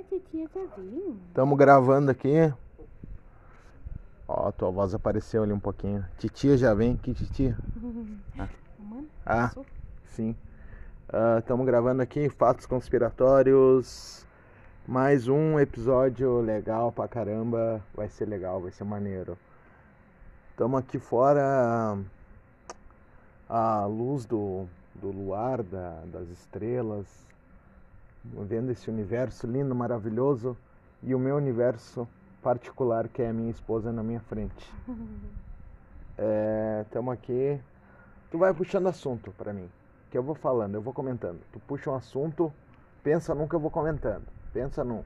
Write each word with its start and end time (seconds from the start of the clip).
A 0.00 0.02
titia 0.04 0.48
já 0.54 0.64
veio. 0.76 1.18
Estamos 1.28 1.58
gravando 1.58 2.10
aqui. 2.10 2.52
Ó, 4.26 4.50
tua 4.52 4.70
voz 4.70 4.94
apareceu 4.94 5.42
ali 5.42 5.52
um 5.52 5.58
pouquinho. 5.60 6.04
Titia 6.18 6.56
já 6.56 6.72
vem 6.72 6.94
aqui, 6.94 7.12
titia. 7.12 7.58
Mano, 8.78 9.06
Ah, 9.26 9.48
passou. 9.48 9.66
sim. 10.04 10.34
Estamos 11.38 11.66
gravando 11.66 12.00
aqui 12.00 12.28
Fatos 12.30 12.64
Conspiratórios. 12.66 14.24
Mais 14.86 15.28
um 15.28 15.58
episódio 15.60 16.40
legal 16.40 16.90
pra 16.92 17.06
caramba. 17.06 17.82
Vai 17.94 18.08
ser 18.08 18.26
legal, 18.26 18.60
vai 18.60 18.70
ser 18.70 18.84
maneiro. 18.84 19.36
Estamos 20.52 20.78
aqui 20.80 20.98
fora 20.98 21.98
à 23.48 23.84
luz 23.86 24.24
do, 24.24 24.66
do 24.94 25.08
luar, 25.10 25.62
da- 25.62 26.02
das 26.06 26.28
estrelas, 26.30 27.06
vendo 28.24 28.70
esse 28.70 28.90
universo 28.90 29.46
lindo, 29.46 29.74
maravilhoso 29.74 30.56
e 31.02 31.14
o 31.14 31.18
meu 31.18 31.36
universo 31.36 32.06
particular, 32.42 33.08
que 33.08 33.22
é 33.22 33.28
a 33.28 33.32
minha 33.32 33.50
esposa 33.50 33.92
na 33.92 34.02
minha 34.02 34.20
frente. 34.20 34.72
Estamos 36.82 37.14
aqui. 37.14 37.60
Tu 38.30 38.38
vai 38.38 38.52
puxando 38.52 38.86
assunto 38.88 39.32
pra 39.32 39.52
mim, 39.52 39.68
que 40.10 40.16
eu 40.16 40.22
vou 40.22 40.34
falando, 40.34 40.74
eu 40.74 40.82
vou 40.82 40.92
comentando. 40.92 41.40
Tu 41.52 41.58
puxa 41.60 41.90
um 41.90 41.94
assunto, 41.94 42.52
pensa 43.02 43.34
num 43.34 43.48
que 43.48 43.54
eu 43.54 43.60
vou 43.60 43.70
comentando. 43.70 44.24
Pensa 44.52 44.84
num. 44.84 45.02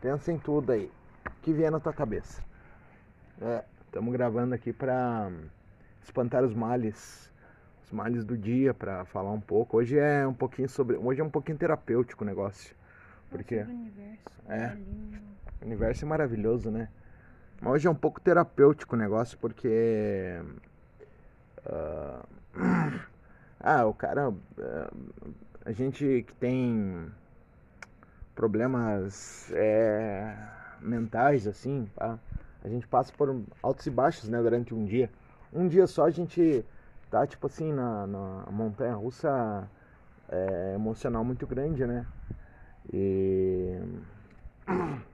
Pensa 0.00 0.32
em 0.32 0.38
tudo 0.38 0.72
aí. 0.72 0.90
Que 1.42 1.52
vier 1.52 1.70
na 1.70 1.78
tua 1.78 1.92
cabeça. 1.92 2.42
Estamos 3.86 4.12
gravando 4.12 4.54
aqui 4.54 4.72
pra 4.72 5.28
hum, 5.30 5.46
espantar 6.02 6.42
os 6.44 6.54
males. 6.54 7.30
Os 7.90 7.92
males 7.92 8.24
do 8.24 8.38
dia, 8.38 8.72
pra 8.72 9.04
falar 9.04 9.32
um 9.32 9.40
pouco. 9.40 9.76
Hoje 9.76 9.98
é 9.98 10.24
um 10.24 10.32
pouquinho 10.32 10.68
sobre. 10.68 10.96
Hoje 10.96 11.20
é 11.20 11.24
um 11.24 11.28
pouquinho 11.28 11.58
terapêutico 11.58 12.22
o 12.22 12.26
negócio. 12.26 12.72
Porque. 13.28 13.56
O 13.56 13.68
universo. 13.68 14.18
É. 14.48 14.76
O 15.60 15.66
universo 15.66 16.04
é 16.04 16.08
maravilhoso, 16.08 16.70
né? 16.70 16.88
Mas 17.60 17.72
hoje 17.72 17.88
é 17.88 17.90
um 17.90 17.94
pouco 17.96 18.20
terapêutico 18.20 18.94
o 18.94 18.98
negócio, 18.98 19.36
porque. 19.38 20.40
ah, 21.66 22.24
Ah, 23.58 23.84
o 23.86 23.92
cara. 23.92 24.32
ah, 24.60 24.90
a 25.64 25.72
gente 25.72 26.24
que 26.28 26.34
tem 26.34 27.10
problemas 28.36 29.50
é, 29.52 30.32
mentais, 30.80 31.48
assim, 31.48 31.90
pá, 31.96 32.20
a 32.62 32.68
gente 32.68 32.86
passa 32.86 33.12
por 33.12 33.42
altos 33.60 33.84
e 33.84 33.90
baixos, 33.90 34.28
né, 34.28 34.40
durante 34.40 34.72
um 34.72 34.84
dia. 34.84 35.10
Um 35.52 35.66
dia 35.66 35.88
só 35.88 36.04
a 36.04 36.10
gente 36.10 36.64
tá, 37.10 37.26
tipo 37.26 37.46
assim, 37.46 37.72
na, 37.72 38.06
na 38.06 38.46
montanha 38.50 38.94
russa 38.94 39.68
é, 40.28 40.74
emocional 40.74 41.24
muito 41.24 41.46
grande, 41.46 41.86
né? 41.86 42.06
E. 42.92 43.78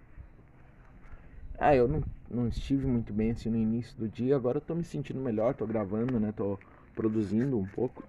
Ah, 1.58 1.74
eu 1.74 1.88
não, 1.88 2.02
não 2.30 2.48
estive 2.48 2.86
muito 2.86 3.12
bem 3.12 3.30
assim 3.30 3.50
no 3.50 3.56
início 3.56 3.96
do 3.98 4.08
dia, 4.08 4.36
agora 4.36 4.58
eu 4.58 4.62
tô 4.62 4.74
me 4.74 4.84
sentindo 4.84 5.20
melhor, 5.20 5.54
tô 5.54 5.66
gravando, 5.66 6.18
né? 6.20 6.32
Tô 6.32 6.58
produzindo 6.94 7.58
um 7.58 7.66
pouco. 7.66 8.02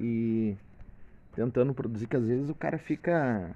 E 0.00 0.56
tentando 1.34 1.74
produzir, 1.74 2.06
que 2.08 2.16
às 2.16 2.26
vezes 2.26 2.50
o 2.50 2.54
cara 2.54 2.78
fica. 2.78 3.54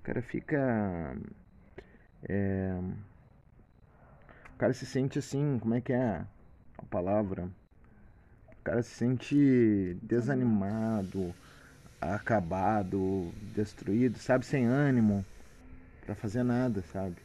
O 0.00 0.04
cara 0.04 0.22
fica. 0.22 1.16
É, 2.28 2.78
o 4.54 4.58
cara 4.58 4.72
se 4.74 4.84
sente 4.86 5.18
assim, 5.18 5.58
como 5.58 5.74
é 5.74 5.80
que 5.80 5.92
é 5.92 6.24
a 6.78 6.82
palavra? 6.90 7.48
Cara 8.68 8.82
se 8.82 8.90
sente 8.90 9.96
desanimado, 10.02 11.34
acabado, 11.98 13.32
destruído, 13.54 14.18
sabe, 14.18 14.44
sem 14.44 14.66
ânimo 14.66 15.24
pra 16.04 16.14
fazer 16.14 16.42
nada, 16.42 16.82
sabe? 16.92 17.16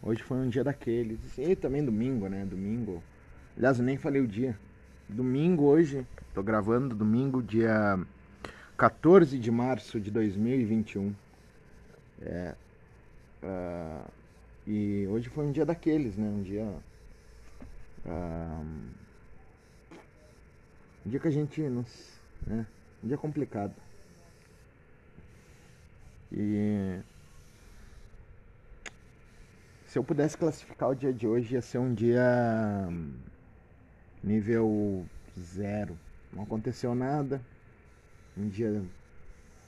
Hoje 0.00 0.22
foi 0.22 0.36
um 0.36 0.48
dia 0.48 0.62
daqueles. 0.62 1.18
E 1.36 1.56
também 1.56 1.84
domingo, 1.84 2.28
né? 2.28 2.44
Domingo. 2.44 3.02
Aliás, 3.56 3.80
eu 3.80 3.84
nem 3.84 3.96
falei 3.96 4.22
o 4.22 4.28
dia. 4.28 4.56
Domingo 5.08 5.64
hoje, 5.64 6.06
tô 6.32 6.44
gravando 6.44 6.94
domingo, 6.94 7.42
dia 7.42 7.98
14 8.76 9.40
de 9.40 9.50
março 9.50 9.98
de 9.98 10.12
2021. 10.12 11.12
É. 12.20 12.54
ah, 13.42 14.04
e 14.64 15.08
hoje 15.10 15.28
foi 15.28 15.44
um 15.44 15.50
dia 15.50 15.66
daqueles, 15.66 16.16
né? 16.16 16.28
Um 16.28 16.42
dia. 16.44 16.72
ah, 18.06 18.62
um 21.04 21.10
dia 21.10 21.20
que 21.20 21.28
a 21.28 21.30
gente. 21.30 21.60
Não, 21.62 21.84
né? 22.46 22.66
Um 23.02 23.08
dia 23.08 23.18
complicado. 23.18 23.74
E. 26.30 27.00
Se 29.86 29.98
eu 29.98 30.04
pudesse 30.04 30.38
classificar 30.38 30.88
o 30.88 30.94
dia 30.94 31.12
de 31.12 31.26
hoje, 31.26 31.54
ia 31.54 31.60
ser 31.60 31.78
um 31.78 31.92
dia 31.92 32.88
hum, 32.88 33.14
nível 34.22 35.04
zero. 35.38 35.98
Não 36.32 36.44
aconteceu 36.44 36.94
nada. 36.94 37.42
Um 38.36 38.48
dia 38.48 38.82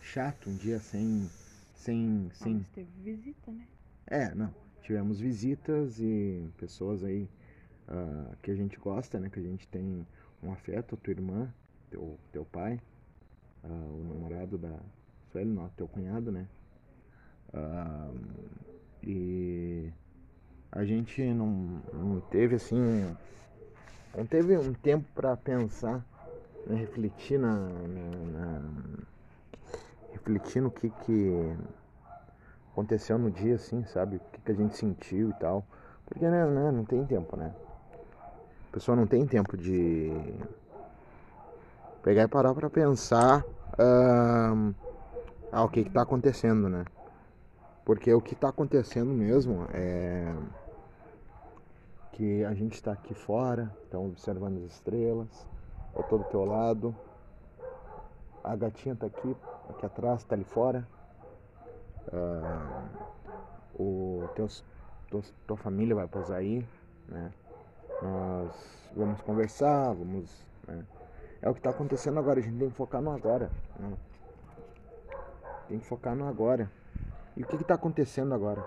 chato, 0.01 0.49
um 0.49 0.57
dia 0.57 0.79
sem. 0.79 1.29
sem. 1.75 2.31
Sem 2.33 2.55
mas 2.55 2.67
teve 2.69 2.91
visita, 3.03 3.51
né? 3.51 3.67
é, 4.07 4.35
não. 4.35 4.55
Tivemos 4.83 5.19
visitas 5.19 5.99
e 5.99 6.47
pessoas 6.59 7.03
aí 7.03 7.29
ah, 7.89 8.35
que 8.43 8.51
a 8.51 8.55
gente 8.55 8.79
gosta, 8.79 9.19
né? 9.19 9.29
Que 9.29 9.41
a 9.41 9.43
gente 9.43 9.67
tem 9.69 10.07
um 10.45 10.53
afeto, 10.53 10.95
a 10.95 10.99
tua 10.99 11.13
irmã, 11.13 11.53
teu, 11.91 12.19
teu 12.33 12.45
pai, 12.45 12.81
ah, 13.63 13.69
o 13.69 14.05
namorado 14.05 14.59
da 14.59 14.77
Sueli, 15.33 15.51
não, 15.51 15.69
teu 15.71 15.89
cunhado, 15.89 16.31
né? 16.31 16.47
Ah, 17.53 18.11
e 19.03 19.91
a 20.73 20.85
gente 20.85 21.23
não, 21.33 21.47
não 21.93 22.21
teve 22.21 22.57
assim. 22.57 22.77
Não 24.17 24.27
teve 24.27 24.57
um 24.57 24.73
tempo 24.73 25.05
pra 25.15 25.37
pensar, 25.37 26.05
né, 26.67 26.77
refletir 26.77 27.39
na, 27.39 27.55
na- 27.57 28.39
na- 28.39 28.71
refletir 30.13 30.63
no 30.63 30.71
que 30.71 30.89
que 30.89 31.57
aconteceu 32.73 33.19
no 33.19 33.31
dia, 33.31 33.55
assim, 33.57 33.85
sabe? 33.87 34.17
O 34.17 34.21
que, 34.33 34.41
que 34.41 34.53
a 34.53 34.55
gente 34.55 34.77
sentiu 34.77 35.31
e 35.31 35.33
tal. 35.35 35.67
Porque, 36.07 36.25
né, 36.29 36.45
né, 36.47 36.71
não 36.71 36.85
tem 36.85 37.05
tempo, 37.07 37.37
né? 37.37 37.53
Pessoa 38.75 38.97
não 38.97 39.07
tem 39.07 39.25
tempo 39.25 39.57
de 39.57 40.35
pegar 42.03 42.23
e 42.25 42.29
parar 42.29 42.53
pra 42.55 42.69
pensar 42.69 43.47
ahn, 43.79 44.75
ah, 45.53 45.63
o 45.63 45.69
que 45.69 45.85
que 45.85 45.91
tá 45.91 46.03
acontecendo, 46.03 46.69
né? 46.69 46.85
Porque 47.85 48.13
o 48.13 48.21
que 48.21 48.35
tá 48.35 48.49
acontecendo 48.49 49.13
mesmo 49.13 49.65
é 49.73 50.35
que 52.11 52.45
a 52.45 52.53
gente 52.53 52.83
tá 52.83 52.93
aqui 52.93 53.15
fora, 53.15 53.73
estão 53.85 54.07
observando 54.07 54.59
as 54.59 54.73
estrelas, 54.73 55.47
eu 55.95 56.03
tô 56.03 56.19
do 56.19 56.25
teu 56.25 56.45
lado, 56.45 56.93
a 58.43 58.57
gatinha 58.57 58.97
tá 58.97 59.07
aqui, 59.07 59.37
aqui 59.69 59.87
atrás, 59.87 60.25
tá 60.25 60.35
ali 60.35 60.45
fora. 60.45 60.85
Ah, 62.13 62.89
o 63.79 64.29
teus- 64.35 64.65
tua 65.47 65.57
família 65.57 65.95
vai 65.95 66.09
posar 66.09 66.39
aí, 66.39 66.67
né? 67.09 67.31
Nós 68.05 68.91
vamos 68.95 69.21
conversar, 69.23 69.95
vamos. 69.95 70.47
né? 70.69 70.85
É 71.41 71.49
o 71.49 71.55
que 71.55 71.61
está 71.61 71.71
acontecendo 71.71 72.19
agora, 72.19 72.39
a 72.39 72.43
gente 72.43 72.59
tem 72.59 72.69
que 72.69 72.77
focar 72.77 73.01
no 73.01 73.11
agora. 73.11 73.51
né? 73.79 73.97
Tem 75.69 75.79
que 75.79 75.87
focar 75.87 76.15
no 76.15 76.29
agora. 76.29 76.71
E 77.35 77.43
o 77.43 77.47
que 77.47 77.57
está 77.57 77.75
acontecendo 77.75 78.35
agora? 78.35 78.63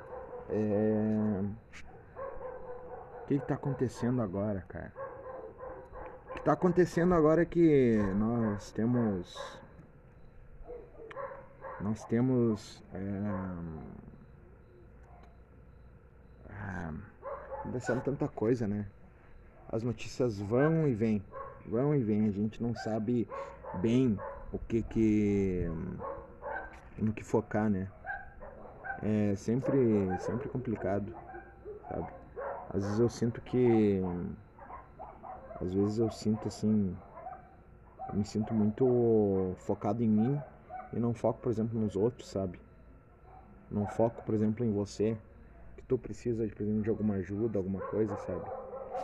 É... 0.49 1.43
O 3.21 3.27
que 3.27 3.35
está 3.35 3.53
acontecendo 3.53 4.21
agora, 4.21 4.65
cara? 4.67 4.91
O 6.29 6.33
que 6.33 6.39
está 6.39 6.53
acontecendo 6.53 7.13
agora 7.13 7.43
é 7.43 7.45
que 7.45 7.97
nós 8.15 8.71
temos 8.71 9.59
nós 11.79 12.03
temos. 12.05 12.83
É, 12.93 12.99
ah, 16.49 16.93
acontecendo 17.59 18.01
tanta 18.01 18.27
coisa, 18.27 18.67
né? 18.67 18.87
As 19.69 19.83
notícias 19.83 20.39
vão 20.39 20.87
e 20.87 20.93
vêm, 20.93 21.21
vão 21.65 21.93
e 21.93 22.01
vêm. 22.01 22.27
A 22.27 22.31
gente 22.31 22.61
não 22.61 22.73
sabe 22.73 23.27
bem 23.73 24.17
o 24.51 24.57
que 24.57 24.81
que. 24.81 25.69
no 26.97 27.11
que 27.11 27.23
focar, 27.23 27.69
né? 27.69 27.89
É 29.01 29.35
sempre, 29.35 30.17
sempre 30.19 30.47
complicado, 30.47 31.11
sabe? 31.89 32.07
Às 32.69 32.83
vezes 32.83 32.99
eu 32.99 33.09
sinto 33.09 33.41
que. 33.41 34.01
Às 35.59 35.73
vezes 35.73 35.97
eu 35.97 36.09
sinto 36.09 36.47
assim. 36.47 36.95
Eu 38.07 38.15
me 38.15 38.23
sinto 38.23 38.53
muito 38.53 39.53
focado 39.59 40.01
em 40.01 40.07
mim 40.07 40.41
e 40.93 40.99
não 40.99 41.13
foco, 41.13 41.41
por 41.41 41.51
exemplo, 41.51 41.77
nos 41.77 41.97
outros, 41.97 42.29
sabe? 42.29 42.57
Não 43.69 43.85
foco, 43.85 44.23
por 44.23 44.33
exemplo, 44.33 44.63
em 44.65 44.71
você, 44.71 45.17
que 45.75 45.83
tu 45.83 45.97
precisa, 45.97 46.47
por 46.47 46.61
exemplo, 46.61 46.83
de 46.83 46.89
alguma 46.89 47.15
ajuda, 47.15 47.59
alguma 47.59 47.81
coisa, 47.81 48.15
sabe? 48.15 48.49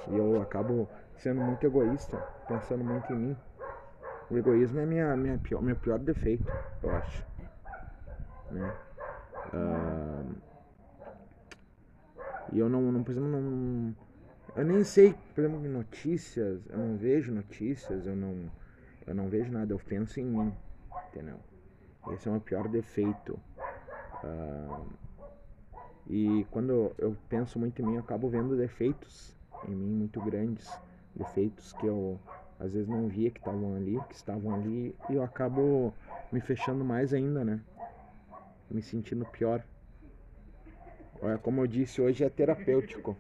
E 0.07 0.17
eu 0.17 0.41
acabo 0.41 0.87
sendo 1.17 1.41
muito 1.41 1.65
egoísta, 1.65 2.17
pensando 2.47 2.83
muito 2.83 3.11
em 3.11 3.15
mim. 3.15 3.37
O 4.29 4.37
egoísmo 4.37 4.79
é 4.79 4.85
minha, 4.85 5.15
minha 5.15 5.37
pior, 5.37 5.61
meu 5.61 5.75
pior 5.75 5.99
defeito, 5.99 6.51
eu 6.81 6.91
acho. 6.91 7.23
Né? 8.51 8.73
Ah, 9.53 10.23
E 12.51 12.59
eu 12.59 12.69
não, 12.69 12.91
não 12.91 13.03
por 13.03 13.11
exemplo, 13.11 13.29
não. 13.29 13.95
Eu 14.55 14.65
nem 14.65 14.83
sei, 14.83 15.15
por 15.33 15.43
exemplo, 15.43 15.67
notícias, 15.67 16.61
eu 16.69 16.77
não 16.77 16.97
vejo 16.97 17.31
notícias, 17.31 18.05
eu 18.05 18.15
não, 18.15 18.51
eu 19.07 19.15
não 19.15 19.27
vejo 19.27 19.51
nada, 19.51 19.73
eu 19.73 19.79
penso 19.79 20.19
em 20.19 20.25
mim, 20.25 20.53
entendeu? 21.09 21.39
Esse 22.11 22.27
é 22.27 22.29
o 22.29 22.33
meu 22.33 22.41
pior 22.41 22.67
defeito. 22.67 23.39
Ah, 24.23 24.83
e 26.07 26.45
quando 26.51 26.93
eu 26.97 27.15
penso 27.29 27.57
muito 27.57 27.81
em 27.81 27.85
mim, 27.85 27.95
eu 27.95 28.01
acabo 28.01 28.29
vendo 28.29 28.55
defeitos 28.55 29.35
em 29.67 29.75
mim 29.75 29.91
muito 29.91 30.21
grandes, 30.21 30.69
defeitos 31.15 31.73
que 31.73 31.85
eu 31.85 32.19
às 32.59 32.73
vezes 32.73 32.87
não 32.87 33.07
via 33.07 33.29
que 33.29 33.39
estavam 33.39 33.75
ali, 33.75 33.99
que 34.09 34.15
estavam 34.15 34.55
ali, 34.55 34.95
e 35.09 35.15
eu 35.15 35.23
acabo 35.23 35.93
me 36.31 36.39
fechando 36.39 36.83
mais 36.83 37.13
ainda, 37.13 37.43
né? 37.43 37.59
Me 38.69 38.81
sentindo 38.81 39.25
pior. 39.25 39.63
Olha, 41.21 41.37
como 41.37 41.61
eu 41.61 41.67
disse, 41.67 42.01
hoje 42.01 42.23
é 42.23 42.29
terapêutico. 42.29 43.17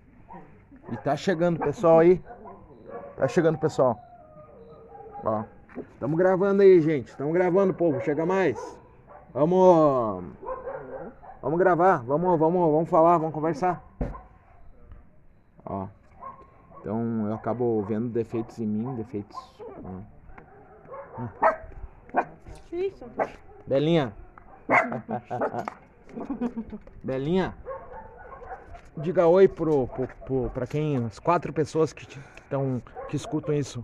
E 0.91 0.97
tá 0.97 1.15
chegando 1.15 1.59
pessoal 1.59 1.99
aí. 1.99 2.21
Tá 3.17 3.27
chegando 3.27 3.57
pessoal. 3.57 3.99
Ó. 5.23 5.43
Estamos 5.93 6.17
gravando 6.17 6.61
aí, 6.61 6.81
gente. 6.81 7.07
Estamos 7.07 7.33
gravando, 7.33 7.73
povo. 7.73 8.01
Chega 8.01 8.25
mais. 8.25 8.57
Vamos. 9.33 10.25
Vamos 11.41 11.59
gravar. 11.59 12.03
Vamos, 12.03 12.39
vamos, 12.39 12.71
vamos 12.71 12.89
falar, 12.89 13.17
vamos 13.17 13.33
conversar. 13.33 13.83
Ó. 15.65 15.87
Então 16.83 17.27
eu 17.27 17.33
acabo 17.33 17.81
vendo 17.83 18.09
defeitos 18.09 18.59
em 18.59 18.67
mim, 18.67 18.93
defeitos. 18.95 19.37
ó. 21.17 21.27
Isso. 22.73 23.05
Belinha. 23.65 24.13
Belinha. 27.01 27.55
Diga 28.97 29.27
oi 29.27 29.47
pro, 29.47 29.87
pro, 29.87 30.07
pro, 30.25 30.49
pra 30.49 30.67
quem. 30.67 30.97
As 31.05 31.19
quatro 31.19 31.53
pessoas 31.53 31.93
que, 31.93 32.05
te- 32.05 32.19
que, 32.19 32.41
tão, 32.49 32.81
que 33.07 33.15
escutam 33.15 33.55
isso. 33.55 33.83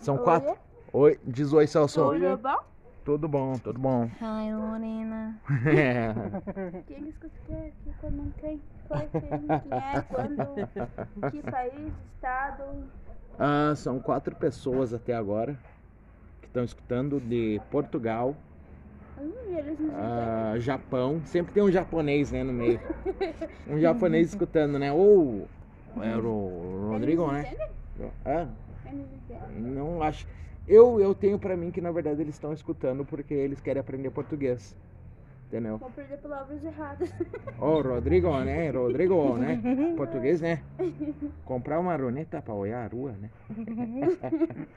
São 0.00 0.18
quatro. 0.18 0.56
Oi, 0.92 1.20
diz 1.24 1.52
oi, 1.52 1.68
Celso. 1.68 2.02
Tudo 2.12 2.36
bom? 2.36 2.58
Tudo 3.04 3.26
bom, 3.26 3.54
tudo 3.58 3.78
bom. 3.78 4.10
Ai, 4.20 4.54
Lorena. 4.54 5.40
É. 5.66 6.12
Que 6.86 6.94
é? 6.94 7.70
Que 7.82 7.92
quando 8.00 8.32
quem 8.40 8.60
foi? 8.86 9.08
Quem, 9.20 9.78
é? 9.78 10.00
Quando? 10.08 11.30
Que 11.30 11.42
país? 11.42 11.92
Estado? 12.14 12.62
Ah, 13.38 13.74
são 13.74 13.98
quatro 13.98 14.34
pessoas 14.36 14.92
até 14.92 15.14
agora 15.14 15.58
que 16.40 16.46
estão 16.46 16.62
escutando 16.62 17.20
de 17.20 17.60
Portugal, 17.70 18.36
Hum, 19.18 19.32
e 19.50 19.54
eles 19.54 19.78
ah, 19.94 20.54
Japão. 20.58 21.20
Sempre 21.26 21.52
tem 21.52 21.62
um 21.62 21.70
japonês, 21.70 22.32
né, 22.32 22.42
no 22.42 22.52
meio. 22.52 22.80
Um 23.66 23.78
japonês 23.78 24.28
escutando, 24.32 24.78
né? 24.78 24.92
Ou 24.92 25.48
era 26.02 26.22
o 26.22 26.90
Rodrigo, 26.90 27.30
Eles 27.30 27.50
né? 27.50 27.56
Ah, 28.24 28.48
Eles 28.86 29.74
não 29.74 30.02
acho. 30.02 30.26
Eu, 30.70 31.00
eu 31.00 31.12
tenho 31.16 31.36
pra 31.36 31.56
mim 31.56 31.72
que 31.72 31.80
na 31.80 31.90
verdade 31.90 32.20
eles 32.22 32.36
estão 32.36 32.52
escutando 32.52 33.04
porque 33.04 33.34
eles 33.34 33.60
querem 33.60 33.80
aprender 33.80 34.08
português. 34.10 34.76
Entendeu? 35.48 35.78
Vou 35.78 35.90
perder 35.90 36.18
palavras 36.18 36.64
erradas. 36.64 37.12
Ô, 37.58 37.80
Rodrigo, 37.80 38.38
né? 38.44 38.70
Rodrigo, 38.70 39.36
né? 39.36 39.60
Português, 39.96 40.40
né? 40.40 40.62
Comprar 41.44 41.80
uma 41.80 41.96
runeta 41.96 42.40
pra 42.40 42.54
olhar 42.54 42.84
a 42.84 42.86
rua, 42.86 43.16
né? 43.20 43.30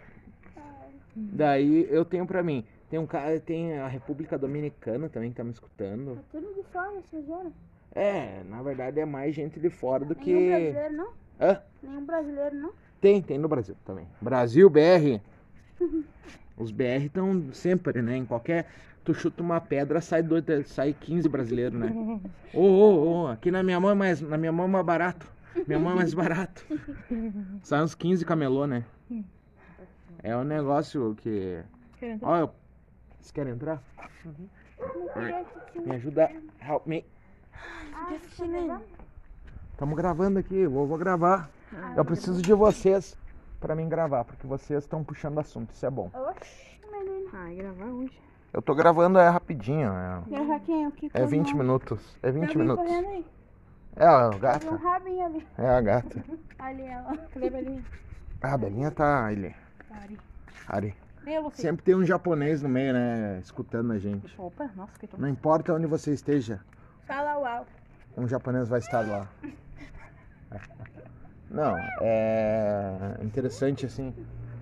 Daí 1.15 1.87
eu 1.91 2.03
tenho 2.03 2.25
pra 2.25 2.41
mim. 2.41 2.65
Tem 2.89 2.97
um 2.97 3.05
cara, 3.05 3.39
tem 3.39 3.77
a 3.77 3.87
República 3.87 4.35
Dominicana 4.35 5.07
também 5.09 5.29
que 5.29 5.37
tá 5.37 5.43
me 5.43 5.51
escutando. 5.51 6.15
Tá 6.15 6.21
tudo 6.31 6.55
de 6.55 6.63
fora, 6.71 7.03
zona. 7.21 7.51
É, 7.93 8.41
na 8.49 8.63
verdade 8.63 8.99
é 8.99 9.05
mais 9.05 9.35
gente 9.35 9.59
de 9.59 9.69
fora 9.69 10.03
do 10.03 10.15
Nenhum 10.15 10.23
que. 10.23 10.49
brasileiro, 10.49 10.93
não? 10.95 11.09
Hã? 11.39 11.61
Nenhum 11.83 12.03
brasileiro, 12.03 12.55
não? 12.55 12.73
Tem, 12.99 13.21
tem 13.21 13.37
no 13.37 13.47
Brasil 13.47 13.75
também. 13.85 14.07
Brasil, 14.19 14.67
BR. 14.71 15.21
Os 16.57 16.71
BR 16.71 17.05
estão 17.05 17.51
sempre, 17.53 18.01
né? 18.01 18.17
Em 18.17 18.25
qualquer. 18.25 18.67
Tu 19.03 19.13
chuta 19.13 19.43
uma 19.43 19.59
pedra, 19.59 19.99
sai, 19.99 20.23
dois, 20.23 20.43
sai 20.67 20.93
15 20.93 21.27
brasileiros, 21.27 21.77
né? 21.77 21.91
Ô, 22.53 22.61
ô, 22.61 23.23
ô, 23.23 23.27
aqui 23.27 23.51
na 23.51 23.61
minha 23.61 23.79
mão 23.79 23.91
é 23.91 23.95
mais. 23.95 24.21
Na 24.21 24.37
minha 24.37 24.51
mão 24.51 24.65
é 24.65 24.69
mais 24.69 24.85
barato. 24.85 25.27
Minha 25.67 25.79
mão 25.79 25.91
é 25.91 25.95
mais 25.95 26.13
barato. 26.13 26.65
Sai 27.61 27.83
uns 27.83 27.93
15 27.93 28.25
camelô, 28.25 28.65
né? 28.65 28.83
É 30.25 30.37
um 30.37 30.45
negócio 30.45 31.15
que. 31.17 31.59
Ó, 32.21 32.37
eu... 32.37 32.49
vocês 33.17 33.31
querem 33.31 33.51
entrar? 33.51 33.83
Me 35.85 35.95
ajuda. 35.97 36.31
Help 36.65 36.87
me. 36.87 37.05
Estamos 39.73 39.97
gravando 39.97 40.39
aqui, 40.39 40.65
vou, 40.65 40.87
vou 40.87 40.97
gravar. 40.97 41.49
Eu 41.97 42.05
preciso 42.05 42.41
de 42.41 42.53
vocês 42.53 43.17
pra 43.63 43.75
mim 43.77 43.87
gravar, 43.87 44.25
porque 44.25 44.45
vocês 44.45 44.83
estão 44.83 45.05
puxando 45.05 45.39
assunto, 45.39 45.71
isso 45.73 45.85
é 45.85 45.89
bom. 45.89 46.11
Oxi, 46.13 46.81
menino. 46.91 47.29
Ai, 47.31 47.55
gravar 47.55 47.85
hoje. 47.85 48.21
Eu 48.51 48.61
tô 48.61 48.75
gravando 48.75 49.17
é 49.17 49.29
rapidinho, 49.29 49.89
é, 49.93 50.59
que 50.91 51.09
é 51.13 51.25
20 51.25 51.55
minutos. 51.55 52.17
É 52.21 52.29
20 52.29 52.51
Tem 52.53 52.61
alguém 52.69 52.91
minutos. 52.91 52.91
aí? 53.09 53.25
É 53.95 54.05
a 54.05 54.27
um 54.27 54.37
gata. 54.37 54.75
rabinho 54.75 55.25
ali. 55.25 55.47
É 55.57 55.69
a 55.69 55.81
gata. 55.81 56.25
Ali 56.59 56.81
ela. 56.83 57.17
Cadê 57.33 57.47
a 57.47 57.51
Belinha? 57.51 57.85
Ah, 58.41 58.53
a 58.53 58.57
Belinha 58.57 58.91
tá 58.91 59.25
ali. 59.25 59.55
Ari. 59.89 60.19
Ari. 60.67 60.95
Sempre 61.53 61.83
tem 61.85 61.95
um 61.95 62.05
japonês 62.05 62.61
no 62.61 62.67
meio, 62.67 62.93
né? 62.93 63.39
Escutando 63.41 63.93
a 63.93 63.97
gente. 63.97 64.33
Opa, 64.37 64.69
nossa, 64.75 64.99
que 64.99 65.07
tô... 65.07 65.17
Não 65.17 65.29
importa 65.29 65.73
onde 65.73 65.87
você 65.87 66.11
esteja, 66.13 66.59
Fala 67.07 67.37
uau. 67.37 67.65
um 68.17 68.27
japonês 68.27 68.67
vai 68.67 68.79
estar 68.79 69.07
lá. 69.07 69.27
Não, 71.53 71.77
é 72.01 73.15
interessante 73.21 73.85
assim. 73.85 74.11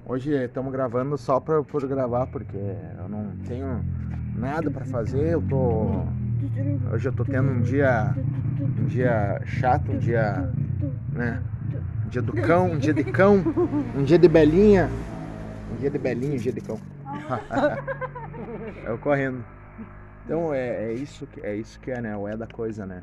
Hoje 0.05 0.33
estamos 0.33 0.73
gravando 0.73 1.17
só 1.17 1.39
pra, 1.39 1.63
por 1.63 1.87
gravar, 1.87 2.27
porque 2.27 2.57
eu 2.57 3.07
não 3.07 3.31
tenho 3.47 3.81
nada 4.35 4.69
pra 4.69 4.83
fazer. 4.83 5.29
Eu 5.29 5.41
tô. 5.41 6.03
Hoje 6.91 7.07
eu 7.07 7.13
tô 7.13 7.23
tendo 7.23 7.49
um 7.49 7.61
dia. 7.61 8.13
Um 8.77 8.85
dia 8.87 9.41
chato, 9.45 9.89
um 9.89 9.99
dia. 9.99 10.49
né? 11.13 11.41
Um 12.05 12.09
dia 12.09 12.21
do 12.21 12.33
cão, 12.33 12.71
um 12.71 12.77
dia 12.77 12.93
de 12.93 13.05
cão, 13.05 13.41
um 13.95 14.03
dia 14.03 14.19
de 14.19 14.27
belinha. 14.27 14.89
Um 15.71 15.77
dia 15.77 15.89
de 15.89 15.97
belinha, 15.97 16.33
um 16.33 16.37
dia 16.37 16.51
de 16.51 16.59
cão. 16.59 16.77
eu 18.85 18.97
correndo. 18.97 19.45
Então 20.25 20.53
é, 20.53 20.91
é 20.91 20.93
isso 20.93 21.25
que 21.25 21.39
é 21.39 21.55
isso 21.55 21.79
que 21.79 21.89
é, 21.89 22.01
né? 22.01 22.17
O 22.17 22.27
é 22.27 22.35
da 22.35 22.47
coisa, 22.47 22.85
né? 22.85 23.01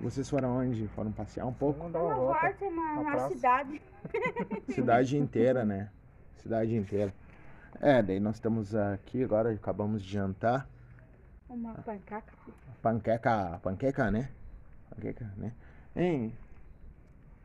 Vocês 0.00 0.28
foram 0.28 0.58
onde? 0.58 0.86
Foram 0.88 1.10
passear 1.12 1.46
um 1.46 1.52
pouco? 1.52 1.78
Vamos 1.78 1.92
dar 1.92 2.00
uma 2.02 2.14
Uma 2.14 2.16
volta. 2.16 2.40
volta 2.40 2.70
na, 2.70 3.02
na 3.02 3.28
cidade. 3.28 3.82
Cidade 4.68 5.16
inteira, 5.18 5.64
né? 5.64 5.90
Cidade 6.36 6.74
inteira. 6.76 7.12
É, 7.80 8.02
daí 8.02 8.20
nós 8.20 8.36
estamos 8.36 8.74
aqui 8.74 9.24
agora, 9.24 9.50
acabamos 9.52 10.02
de 10.02 10.10
jantar. 10.12 10.68
Uma 11.48 11.74
pancaca. 11.74 12.32
Panqueca, 12.82 13.58
panqueca, 13.62 14.10
né? 14.10 14.30
Panqueca, 14.90 15.32
né? 15.36 15.52
Hein? 15.94 16.32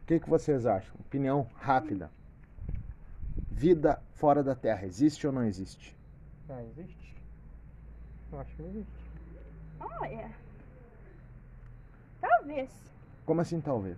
O 0.03 0.05
que, 0.05 0.19
que 0.19 0.29
vocês 0.29 0.65
acham? 0.65 0.93
Opinião 0.99 1.47
rápida. 1.55 2.11
Vida 3.49 4.01
fora 4.13 4.43
da 4.43 4.55
Terra, 4.55 4.85
existe 4.85 5.25
ou 5.25 5.33
não 5.33 5.43
existe? 5.43 5.95
Ah, 6.49 6.61
existe? 6.63 7.15
Eu 8.31 8.39
acho 8.39 8.55
que 8.55 8.61
não 8.61 8.69
existe. 8.69 8.91
Olha. 9.79 10.29
Talvez. 12.21 12.69
Como 13.25 13.41
assim 13.41 13.59
talvez? 13.61 13.97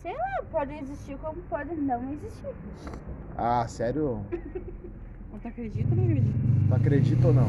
Sei 0.00 0.12
lá, 0.12 0.42
pode 0.50 0.72
existir 0.74 1.16
como 1.18 1.40
pode 1.42 1.74
não 1.74 2.12
existir. 2.12 2.54
Ah, 3.36 3.66
sério? 3.68 4.20
Não 5.32 5.40
tu 5.40 5.48
acredita 5.48 5.88
ou 5.90 5.96
não 5.96 6.04
acredita? 6.04 6.38
Tu 6.68 6.74
acredita 6.74 7.26
ou 7.28 7.34
não? 7.34 7.48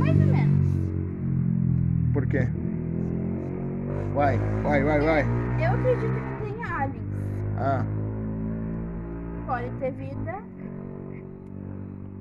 Mais 0.00 0.20
ou 0.20 0.26
menos. 0.26 0.70
Por 2.12 2.26
quê? 2.26 2.48
Vai, 4.14 4.36
vai, 4.64 4.82
vai, 4.82 5.00
vai. 5.00 5.22
Eu 5.64 5.72
acredito 5.74 6.14
que 6.14 6.44
tem 6.44 6.64
aliens. 6.64 7.04
Ah, 7.58 7.84
Pode 9.46 9.70
ter 9.78 9.92
vida 9.92 10.42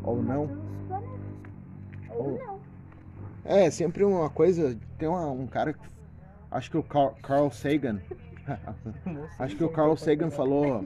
ou 0.04 0.22
não? 0.22 0.44
Ou 2.10 2.24
Ou- 2.24 2.38
não. 2.40 2.57
É, 3.48 3.70
sempre 3.72 4.04
uma 4.04 4.30
coisa. 4.30 4.78
Tem 4.98 5.08
uma- 5.08 5.32
um 5.32 5.48
cara 5.48 5.74
que. 5.74 5.80
Acho 6.52 6.70
que 6.72 6.78
o 6.78 6.84
Carl, 6.84 7.14
Carl 7.24 7.50
Sagan. 7.52 8.00
acho 9.40 9.56
que 9.56 9.64
o 9.64 9.70
Carl 9.70 9.96
Sagan 9.98 10.30
falou. 10.30 10.86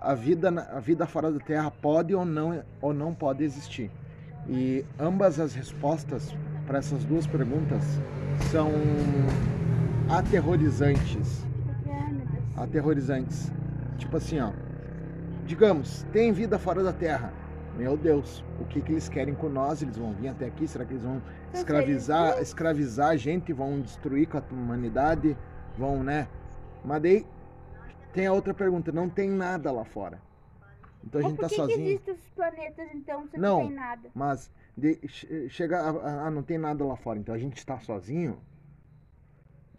A 0.00 0.14
vida, 0.14 0.48
a 0.72 0.78
vida 0.80 1.06
fora 1.06 1.32
da 1.32 1.40
Terra 1.40 1.70
pode 1.70 2.14
ou 2.14 2.24
não, 2.24 2.62
ou 2.80 2.92
não 2.92 3.14
pode 3.14 3.42
existir. 3.42 3.90
E 4.48 4.84
ambas 4.98 5.40
as 5.40 5.54
respostas 5.54 6.34
para 6.66 6.78
essas 6.78 7.04
duas 7.04 7.26
perguntas 7.26 7.82
são 8.50 8.70
aterrorizantes. 10.08 11.44
Aterrorizantes. 12.56 13.50
Tipo 13.98 14.16
assim, 14.18 14.40
ó. 14.40 14.50
Digamos, 15.46 16.04
tem 16.12 16.32
vida 16.32 16.58
fora 16.58 16.82
da 16.82 16.92
Terra. 16.92 17.32
Meu 17.76 17.96
Deus, 17.96 18.42
o 18.58 18.64
que, 18.64 18.80
que 18.80 18.92
eles 18.92 19.08
querem 19.08 19.34
com 19.34 19.48
nós? 19.48 19.82
Eles 19.82 19.96
vão 19.96 20.12
vir 20.12 20.28
até 20.28 20.46
aqui? 20.46 20.66
Será 20.66 20.84
que 20.84 20.92
eles 20.92 21.02
vão 21.04 21.22
escravizar, 21.52 22.40
escravizar 22.40 23.08
a 23.10 23.16
gente? 23.16 23.52
Vão 23.52 23.80
destruir 23.80 24.26
com 24.28 24.38
a 24.38 24.42
humanidade? 24.50 25.36
Vão, 25.76 26.02
né? 26.02 26.28
Mas 26.84 27.02
daí 27.02 27.26
tem 28.12 28.26
a 28.26 28.32
outra 28.32 28.54
pergunta, 28.54 28.90
não 28.92 29.08
tem 29.10 29.28
nada 29.30 29.70
lá 29.70 29.84
fora. 29.84 30.20
Então 31.04 31.20
a 31.20 31.24
gente 31.24 31.38
tá 31.38 31.48
que, 31.48 31.54
que 31.54 31.60
sozinho. 31.60 31.86
existem 31.88 32.14
os 32.14 32.28
planetas 32.30 32.88
então 32.94 33.28
se 33.28 33.38
Não. 33.38 33.60
não 33.60 33.66
tem 33.68 33.76
nada? 33.76 34.08
Mas 34.14 34.50
de, 34.76 34.98
che- 35.06 35.48
chega. 35.50 35.80
Ah, 35.80 36.30
não 36.30 36.42
tem 36.42 36.58
nada 36.58 36.84
lá 36.84 36.96
fora, 36.96 37.18
então 37.18 37.34
a 37.34 37.38
gente 37.38 37.64
tá 37.64 37.78
sozinho? 37.78 38.40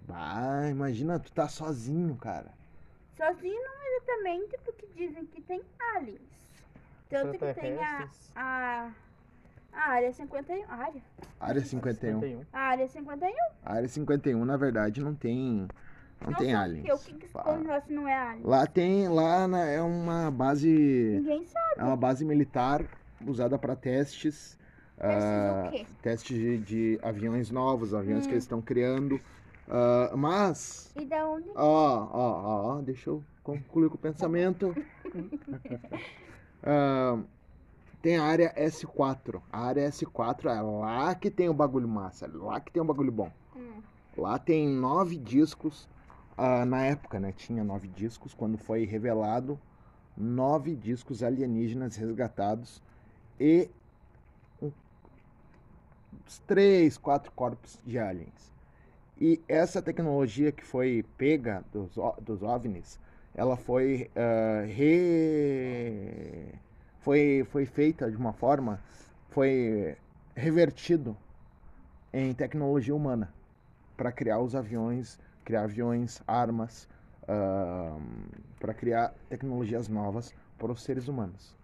Bah, 0.07 0.69
imagina, 0.69 1.19
tu 1.19 1.31
tá 1.33 1.49
sozinho, 1.49 2.15
cara. 2.15 2.53
Sozinho 3.17 3.59
não 3.61 3.97
exatamente 3.97 4.57
porque 4.63 4.87
dizem 4.95 5.25
que 5.25 5.41
tem 5.41 5.61
aliens. 5.95 6.21
Tanto 7.09 7.37
que 7.37 7.53
tem 7.53 7.77
a, 7.83 8.07
a, 8.35 8.91
a 9.73 9.89
área 9.91 10.11
51. 10.11 10.63
a 10.69 10.75
Área? 10.75 11.01
Área 11.39 11.61
51. 11.61 12.19
51. 12.19 12.41
A 12.51 12.59
área 12.59 12.87
51. 12.87 13.31
A 13.63 13.73
área 13.73 13.87
51, 13.87 14.45
na 14.45 14.57
verdade, 14.57 15.01
não 15.01 15.15
tem. 15.15 15.67
Não, 16.19 16.33
tem 16.33 16.51
sabe 16.51 16.53
aliens. 16.55 16.83
O 16.83 16.83
que, 16.83 16.91
o 16.93 16.97
que, 17.13 17.19
que 17.19 17.25
esconde 17.27 17.67
lá 17.67 17.79
se 17.81 17.93
não 17.93 18.07
é 18.07 18.13
alien? 18.17 18.45
Lá 18.45 18.65
tem. 18.67 19.07
Lá 19.07 19.47
na- 19.47 19.65
é 19.65 19.81
uma 19.81 20.31
base. 20.31 20.67
Ninguém 20.67 21.45
sabe. 21.45 21.73
É 21.77 21.83
uma 21.83 21.95
base 21.97 22.25
militar 22.25 22.83
usada 23.25 23.57
para 23.57 23.75
testes. 23.75 24.57
Testes 24.97 25.23
ah, 25.23 25.65
o 25.67 25.71
quê? 25.71 25.85
testes 26.01 26.37
de, 26.37 26.57
de 26.57 26.99
aviões 27.03 27.51
novos, 27.51 27.93
aviões 27.93 28.23
que 28.25 28.29
Hum. 28.29 28.33
eles 28.33 28.43
estão 28.43 28.61
criando. 28.61 29.21
Ah, 29.69 30.11
mas. 30.15 30.91
E 30.95 31.05
da 31.05 31.25
onde? 31.27 31.47
Ó, 31.55 32.09
ó, 32.11 32.77
ó, 32.77 32.81
deixa 32.81 33.11
eu 33.11 33.23
concluir 33.43 33.89
com 33.89 33.95
o 33.95 33.99
pensamento. 33.99 34.75
Ah, 36.63 37.19
tem 38.01 38.17
a 38.17 38.23
área 38.23 38.53
S4. 38.55 39.41
A 39.51 39.61
área 39.65 39.87
S4 39.87 40.49
é 40.49 40.61
lá 40.61 41.15
que 41.15 41.29
tem 41.31 41.49
o 41.49 41.53
bagulho 41.53 41.87
massa, 41.87 42.25
é 42.25 42.29
lá 42.33 42.59
que 42.59 42.71
tem 42.71 42.81
o 42.81 42.85
bagulho 42.85 43.11
bom. 43.11 43.31
Hum. 43.55 43.81
Lá 44.17 44.37
tem 44.39 44.67
nove 44.67 45.17
discos. 45.17 45.87
ah, 46.37 46.65
na 46.65 46.85
época, 46.85 47.19
né? 47.19 47.31
Tinha 47.31 47.63
nove 47.63 47.87
discos. 47.87 48.33
Quando 48.33 48.57
foi 48.57 48.85
revelado, 48.85 49.59
nove 50.15 50.75
discos 50.75 51.23
alienígenas 51.23 51.95
resgatados 51.95 52.81
e 53.39 53.69
um- 54.61 54.71
uns 56.25 56.39
três, 56.47 56.97
quatro 56.97 57.31
corpos 57.31 57.79
de 57.85 57.97
aliens. 57.97 58.51
E 59.19 59.41
essa 59.47 59.81
tecnologia 59.81 60.51
que 60.51 60.63
foi 60.63 61.03
pega 61.17 61.63
dos, 61.71 61.95
dos 62.21 62.43
OVNIs, 62.43 62.99
ela 63.37 63.55
foi, 63.55 64.09
ah, 64.15 64.65
re... 64.65 66.53
foi, 66.99 67.47
foi 67.51 67.65
feita 67.65 68.09
de 68.09 68.17
uma 68.17 68.33
forma, 68.33 68.81
foi 69.29 69.95
revertido 70.35 71.15
em 72.11 72.33
tecnologia 72.33 72.95
humana 72.95 73.31
para 73.95 74.11
criar 74.11 74.39
os 74.39 74.55
aviões, 74.55 75.19
criar 75.45 75.63
aviões, 75.63 76.21
armas, 76.27 76.89
para 78.59 78.73
criar 78.73 79.13
tecnologias 79.29 79.87
novas 79.87 80.33
para 80.57 80.71
os 80.71 80.81
seres 80.81 81.07
humanos. 81.07 81.55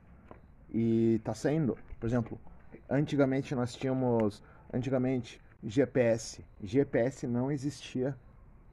E 0.71 1.21
tá 1.23 1.33
saindo, 1.33 1.77
por 1.99 2.07
exemplo, 2.07 2.39
antigamente 2.89 3.55
nós 3.55 3.73
tínhamos, 3.73 4.43
antigamente 4.73 5.39
GPS, 5.63 6.43
GPS 6.61 7.25
não 7.25 7.51
existia 7.51 8.15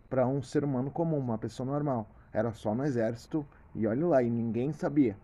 para 0.09 0.27
um 0.27 0.43
ser 0.43 0.65
humano 0.65 0.91
comum, 0.91 1.19
uma 1.19 1.39
pessoa 1.39 1.67
normal, 1.67 2.09
era 2.33 2.53
só 2.53 2.75
no 2.75 2.85
exército 2.85 3.47
e 3.75 3.87
olha 3.87 4.07
lá, 4.07 4.23
e 4.23 4.31
ninguém 4.31 4.73
sabia. 4.73 5.17